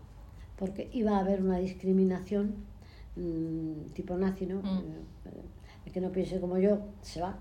Porque 0.58 0.90
iba 0.94 1.18
a 1.18 1.20
haber 1.20 1.42
una 1.44 1.58
discriminación 1.58 2.56
mm, 3.16 3.92
tipo 3.94 4.16
nazi, 4.18 4.46
¿no? 4.46 4.62
Mm. 4.62 4.80
Eh, 5.26 5.86
El 5.86 5.92
que 5.92 6.02
no 6.02 6.12
piense 6.12 6.40
como 6.40 6.58
yo 6.58 6.80
se 7.02 7.22
va 7.22 7.38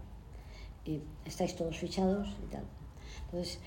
y 0.84 1.00
estáis 1.24 1.56
todos 1.56 1.76
fichados 1.76 2.28
y 2.44 2.50
tal. 2.50 2.64
Entonces, 3.26 3.58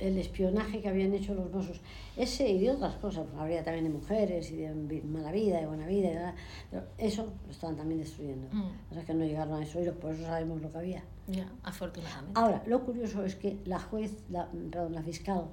el 0.00 0.18
espionaje 0.18 0.80
que 0.80 0.88
habían 0.88 1.12
hecho 1.14 1.34
los 1.34 1.50
mozos, 1.50 1.80
ese 2.16 2.48
y 2.48 2.60
de 2.60 2.70
otras 2.70 2.94
cosas, 2.96 3.26
habría 3.38 3.62
también 3.62 3.84
de 3.84 3.90
mujeres 3.90 4.50
y 4.50 4.56
de 4.56 5.02
mala 5.02 5.30
vida 5.32 5.60
y 5.60 5.66
buena 5.66 5.86
vida, 5.86 6.08
y 6.10 6.34
pero 6.70 6.84
eso 6.98 7.32
lo 7.44 7.50
estaban 7.50 7.76
también 7.76 8.00
destruyendo. 8.00 8.48
Mm. 8.52 8.70
O 8.90 8.94
sea 8.94 9.04
que 9.04 9.14
no 9.14 9.24
llegaron 9.24 9.54
a 9.54 9.62
eso 9.62 9.82
y 9.82 9.90
por 9.90 10.14
eso 10.14 10.24
sabemos 10.24 10.60
lo 10.60 10.70
que 10.70 10.78
había. 10.78 11.04
Ya, 11.26 11.50
afortunadamente. 11.62 12.38
Ahora, 12.38 12.62
lo 12.66 12.84
curioso 12.84 13.24
es 13.24 13.34
que 13.36 13.58
la 13.64 13.78
juez, 13.78 14.12
la, 14.30 14.50
perdón, 14.70 14.94
la 14.94 15.02
fiscal, 15.02 15.46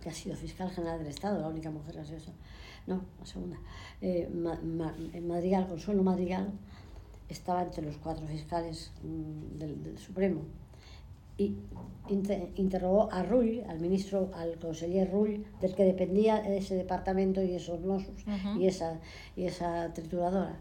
que 0.00 0.08
ha 0.08 0.12
sido 0.12 0.36
fiscal 0.36 0.70
general 0.70 0.98
del 0.98 1.08
Estado, 1.08 1.40
la 1.40 1.48
única 1.48 1.70
mujer 1.70 1.94
que 1.94 2.00
ha 2.00 2.04
sido 2.04 2.18
eso, 2.18 2.32
no, 2.86 3.02
la 3.18 3.26
segunda, 3.26 3.58
eh, 4.00 4.28
Ma- 4.32 4.60
Ma- 4.62 4.94
eh, 5.12 5.20
Madrigal, 5.20 5.66
Consuelo 5.68 6.02
Madrigal, 6.02 6.52
estaba 7.28 7.62
entre 7.62 7.82
los 7.84 7.96
cuatro 7.98 8.26
fiscales 8.26 8.92
mm, 9.02 9.58
del, 9.58 9.82
del 9.82 9.98
Supremo 9.98 10.42
y 11.36 11.56
inter- 12.08 12.50
interrogó 12.56 13.10
a 13.12 13.22
Rull, 13.22 13.62
al 13.68 13.80
ministro, 13.80 14.30
al 14.34 14.58
conseller 14.58 15.10
Rull, 15.10 15.44
del 15.60 15.74
que 15.74 15.84
dependía 15.84 16.38
ese 16.38 16.74
departamento 16.74 17.42
y 17.42 17.54
esos 17.54 17.80
Mossos 17.80 18.24
Ujú. 18.26 18.60
y, 18.60 18.66
esa, 18.66 19.00
y 19.36 19.44
esa 19.44 19.92
trituradora. 19.92 20.58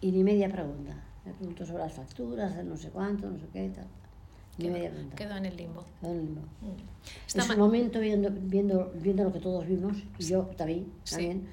Y 0.00 0.10
ni 0.12 0.22
media 0.24 0.48
pregunta. 0.50 1.02
Me 1.24 1.32
preguntó 1.32 1.64
sobre 1.66 1.82
las 1.84 1.92
facturas, 1.92 2.62
no 2.64 2.76
sé 2.76 2.90
cuánto, 2.90 3.28
no 3.30 3.38
sé 3.38 3.46
qué, 3.52 3.68
tal. 3.70 3.86
Quedó, 4.56 4.76
en 4.76 4.76
el 4.76 4.94
limbo. 4.96 5.16
Quedó 5.16 5.36
en 5.36 5.44
el 5.46 5.56
limbo. 5.56 5.82
Mm. 6.02 7.36
En 7.36 7.42
su 7.42 7.48
ma- 7.48 7.56
momento, 7.56 8.00
viendo, 8.00 8.30
viendo, 8.30 8.90
viendo 8.94 9.24
lo 9.24 9.32
que 9.32 9.40
todos 9.40 9.66
vimos, 9.66 9.96
y 10.18 10.24
yo 10.24 10.42
también, 10.56 10.92
Sí. 11.04 11.14
también 11.16 11.48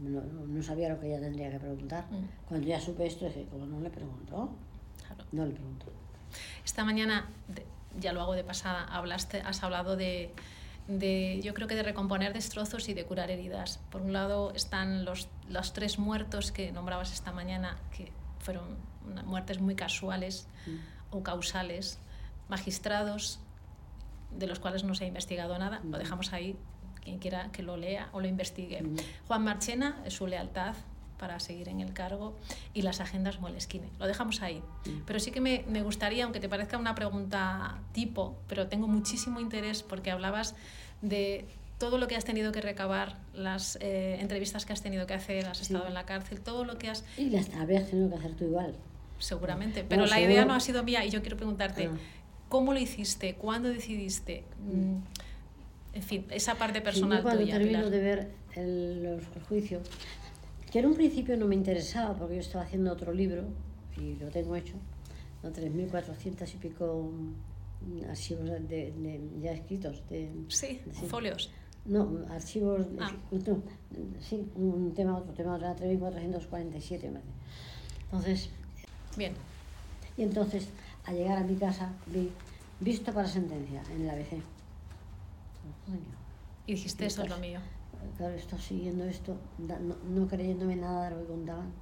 no, 0.00 0.20
no- 0.22 0.62
sabía 0.62 0.88
lo 0.88 0.98
que 1.00 1.08
ella 1.08 1.20
tendría 1.20 1.50
que 1.50 1.58
preguntar. 1.58 2.06
Mm. 2.10 2.46
Cuando 2.48 2.66
ya 2.66 2.80
supe 2.80 3.06
esto, 3.06 3.26
dije, 3.26 3.46
como 3.50 3.66
no 3.66 3.80
le 3.80 3.90
preguntó, 3.90 4.50
Claro. 5.06 5.24
no 5.32 5.44
le 5.46 5.52
preguntó. 5.52 5.86
Esta 6.64 6.84
mañana, 6.84 7.28
ya 8.00 8.12
lo 8.12 8.22
hago 8.22 8.32
de 8.34 8.44
pasada, 8.44 8.84
hablaste, 8.84 9.42
has 9.42 9.62
hablado 9.62 9.96
de, 9.96 10.32
de, 10.88 11.40
yo 11.44 11.52
creo 11.54 11.68
que 11.68 11.74
de 11.74 11.82
recomponer 11.82 12.32
destrozos 12.32 12.88
y 12.88 12.94
de 12.94 13.04
curar 13.04 13.30
heridas. 13.30 13.78
Por 13.90 14.00
un 14.00 14.12
lado 14.12 14.52
están 14.54 15.04
los, 15.04 15.28
los 15.48 15.72
tres 15.74 15.98
muertos 15.98 16.50
que 16.52 16.72
nombrabas 16.72 17.12
esta 17.12 17.30
mañana, 17.32 17.76
que 17.96 18.10
fueron 18.38 18.64
muertes 19.26 19.60
muy 19.60 19.74
casuales 19.74 20.46
o 21.10 21.22
causales, 21.22 21.98
magistrados 22.48 23.40
de 24.36 24.46
los 24.46 24.58
cuales 24.58 24.84
no 24.84 24.94
se 24.94 25.04
ha 25.04 25.06
investigado 25.06 25.58
nada, 25.58 25.80
lo 25.84 25.98
dejamos 25.98 26.32
ahí, 26.32 26.56
quien 27.02 27.18
quiera 27.18 27.50
que 27.52 27.62
lo 27.62 27.76
lea 27.76 28.08
o 28.12 28.20
lo 28.20 28.26
investigue. 28.28 28.82
Juan 29.26 29.44
Marchena, 29.44 30.02
su 30.08 30.26
lealtad 30.26 30.74
para 31.18 31.38
seguir 31.38 31.68
en 31.68 31.80
el 31.80 31.92
cargo 31.92 32.36
y 32.74 32.82
las 32.82 33.00
agendas 33.00 33.40
Moleskine. 33.40 33.88
Lo 34.00 34.06
dejamos 34.06 34.42
ahí. 34.42 34.62
Pero 35.06 35.20
sí 35.20 35.30
que 35.30 35.40
me, 35.40 35.64
me 35.68 35.82
gustaría, 35.82 36.24
aunque 36.24 36.40
te 36.40 36.48
parezca 36.48 36.78
una 36.78 36.94
pregunta 36.94 37.78
tipo, 37.92 38.36
pero 38.48 38.66
tengo 38.68 38.88
muchísimo 38.88 39.38
interés 39.38 39.82
porque 39.82 40.10
hablabas 40.10 40.54
de 41.00 41.46
todo 41.78 41.98
lo 41.98 42.06
que 42.08 42.16
has 42.16 42.24
tenido 42.24 42.50
que 42.52 42.60
recabar, 42.60 43.18
las 43.34 43.76
eh, 43.80 44.18
entrevistas 44.20 44.64
que 44.66 44.72
has 44.72 44.82
tenido 44.82 45.06
que 45.06 45.14
hacer, 45.14 45.46
has 45.46 45.60
estado 45.60 45.86
en 45.86 45.94
la 45.94 46.06
cárcel, 46.06 46.40
todo 46.40 46.64
lo 46.64 46.78
que 46.78 46.88
has 46.90 47.04
Y 47.18 47.30
las 47.30 47.50
habrías 47.54 47.88
tenido 47.90 48.08
que 48.08 48.16
hacer 48.16 48.34
tú 48.34 48.44
igual. 48.44 48.74
seguramente. 49.18 49.84
Pero 49.88 50.02
la 50.06 50.14
seguro. 50.16 50.30
idea 50.32 50.44
no 50.44 50.54
ha 50.54 50.60
sido 50.60 50.82
mía 50.84 51.04
y 51.04 51.10
yo 51.10 51.20
quiero 51.22 51.36
preguntarte, 51.36 51.86
Ah. 51.92 51.96
¿Cómo 52.52 52.74
lo 52.74 52.78
hiciste? 52.78 53.34
¿Cuándo 53.36 53.70
decidiste? 53.70 54.44
Mm, 54.60 54.96
En 55.94 56.02
fin, 56.02 56.26
esa 56.30 56.54
parte 56.54 56.80
personal 56.82 57.18
yo 57.18 57.22
cuando 57.22 57.40
tuya, 57.42 57.54
termino 57.58 57.78
Pilar. 57.78 57.90
de 57.90 58.00
ver 58.00 58.30
el, 58.56 59.02
los- 59.02 59.24
el 59.36 59.42
juicio, 59.48 59.80
que 60.70 60.78
en 60.80 60.86
un 60.86 60.94
principio 60.94 61.34
no 61.38 61.46
me 61.46 61.54
interesaba 61.54 62.14
porque 62.14 62.34
yo 62.36 62.40
estaba 62.42 62.64
haciendo 62.64 62.92
otro 62.92 63.12
libro 63.14 63.44
y 63.98 64.14
lo 64.16 64.28
tengo 64.28 64.54
hecho, 64.56 64.74
¿no? 65.42 65.50
3.400 65.50 66.54
y 66.54 66.56
pico 66.58 67.10
mm, 67.10 68.04
archivos 68.10 68.44
de, 68.50 68.58
de- 68.68 69.20
ya 69.42 69.52
escritos. 69.52 70.02
De, 70.10 70.30
Sí, 70.48 70.80
Sí. 70.92 71.06
folios. 71.06 71.50
No, 71.86 72.20
archivos. 72.30 72.80
de- 72.90 72.98
Ah. 73.02 73.12
no, 73.46 73.62
sí, 74.20 74.44
un 74.56 74.92
tema, 74.94 75.16
otro 75.16 75.32
tema, 75.32 75.56
otro, 75.56 75.74
3.447 75.76 77.10
me 77.10 77.20
parece. 77.20 77.28
Entonces, 78.04 78.50
Bien. 79.16 79.32
y 80.18 80.22
entonces, 80.22 80.68
al 81.04 81.16
llegar 81.16 81.38
a 81.38 81.42
mi 81.42 81.56
casa, 81.56 81.92
vi 82.06 82.30
visto 82.80 83.12
para 83.12 83.28
sentencia 83.28 83.82
en 83.94 84.02
el 84.02 84.10
ABC. 84.10 84.42
Y 86.66 86.72
dijiste, 86.72 87.06
esto 87.06 87.22
es 87.22 87.30
lo 87.30 87.38
mío. 87.38 87.60
claro, 88.16 88.34
estoy 88.34 88.60
siguiendo 88.60 89.04
esto, 89.04 89.36
no, 89.58 89.96
no 90.08 90.28
creyéndome 90.28 90.76
nada 90.76 91.04
de 91.04 91.16
lo 91.16 91.22
que 91.22 91.26
contaban. 91.26 91.72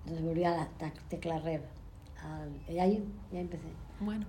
Entonces 0.00 0.24
volví 0.24 0.44
a 0.44 0.50
la 0.50 0.68
tecla 1.08 1.38
red. 1.38 1.60
Y 2.68 2.78
ahí 2.78 3.04
ya 3.32 3.40
empecé. 3.40 3.68
Bueno, 4.00 4.26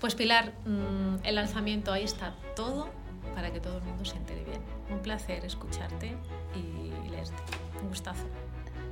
pues 0.00 0.14
Pilar, 0.14 0.52
mm, 0.66 1.24
el 1.24 1.34
lanzamiento, 1.34 1.92
ahí 1.92 2.04
está 2.04 2.34
todo 2.54 2.88
para 3.34 3.52
que 3.52 3.60
todo 3.60 3.78
el 3.78 3.84
mundo 3.84 4.04
se 4.04 4.16
entere 4.16 4.44
bien. 4.44 4.60
Un 4.90 5.00
placer 5.00 5.44
escucharte 5.44 6.16
y 6.54 7.10
leerte. 7.10 7.34
Un 7.82 7.88
gustazo. 7.88 8.24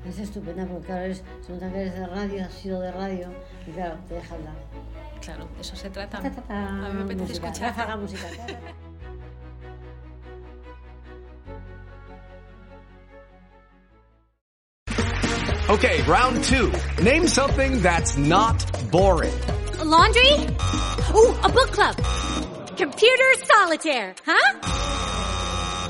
Es 0.09 0.19
estupenda 0.19 0.67
porque 0.67 0.87
claro, 0.87 1.03
eres, 1.05 1.23
se 1.47 1.53
nota 1.53 1.67
eres 1.71 1.95
de 1.95 2.07
radio, 2.07 2.45
has 2.45 2.53
sido 2.53 2.81
de 2.81 2.93
radio, 2.93 3.29
y 3.67 3.71
claro, 3.73 3.97
te 4.09 4.15
deja 4.15 4.35
hablar. 4.35 4.55
Claro, 5.23 5.49
de 5.55 5.61
eso 5.63 5.75
se 5.77 5.89
trata. 5.89 6.21
Ta, 6.21 6.31
ta, 6.31 6.43
ta, 6.43 6.69
A 6.69 6.73
mí 6.73 6.95
me 6.95 7.03
apetece 7.05 7.29
música, 7.29 7.49
escuchar. 7.49 7.71
ráfaga 7.71 7.97
musical. 7.97 8.31
Okay, 15.69 16.03
round 16.03 16.45
two. 16.45 16.71
Name 17.03 17.27
something 17.27 17.81
that's 17.81 18.17
not 18.19 18.59
boring. 18.91 19.33
A 19.81 19.85
laundry? 19.85 20.33
Ooh, 21.15 21.35
a 21.43 21.49
book 21.49 21.71
club. 21.73 21.97
Computer 22.77 23.35
solitaire, 23.45 24.15
huh? 24.27 24.59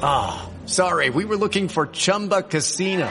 Ah, 0.03 0.51
sorry, 0.67 1.11
we 1.11 1.25
were 1.25 1.37
looking 1.37 1.69
for 1.69 1.87
Chumba 1.89 2.43
Casino. 2.43 3.11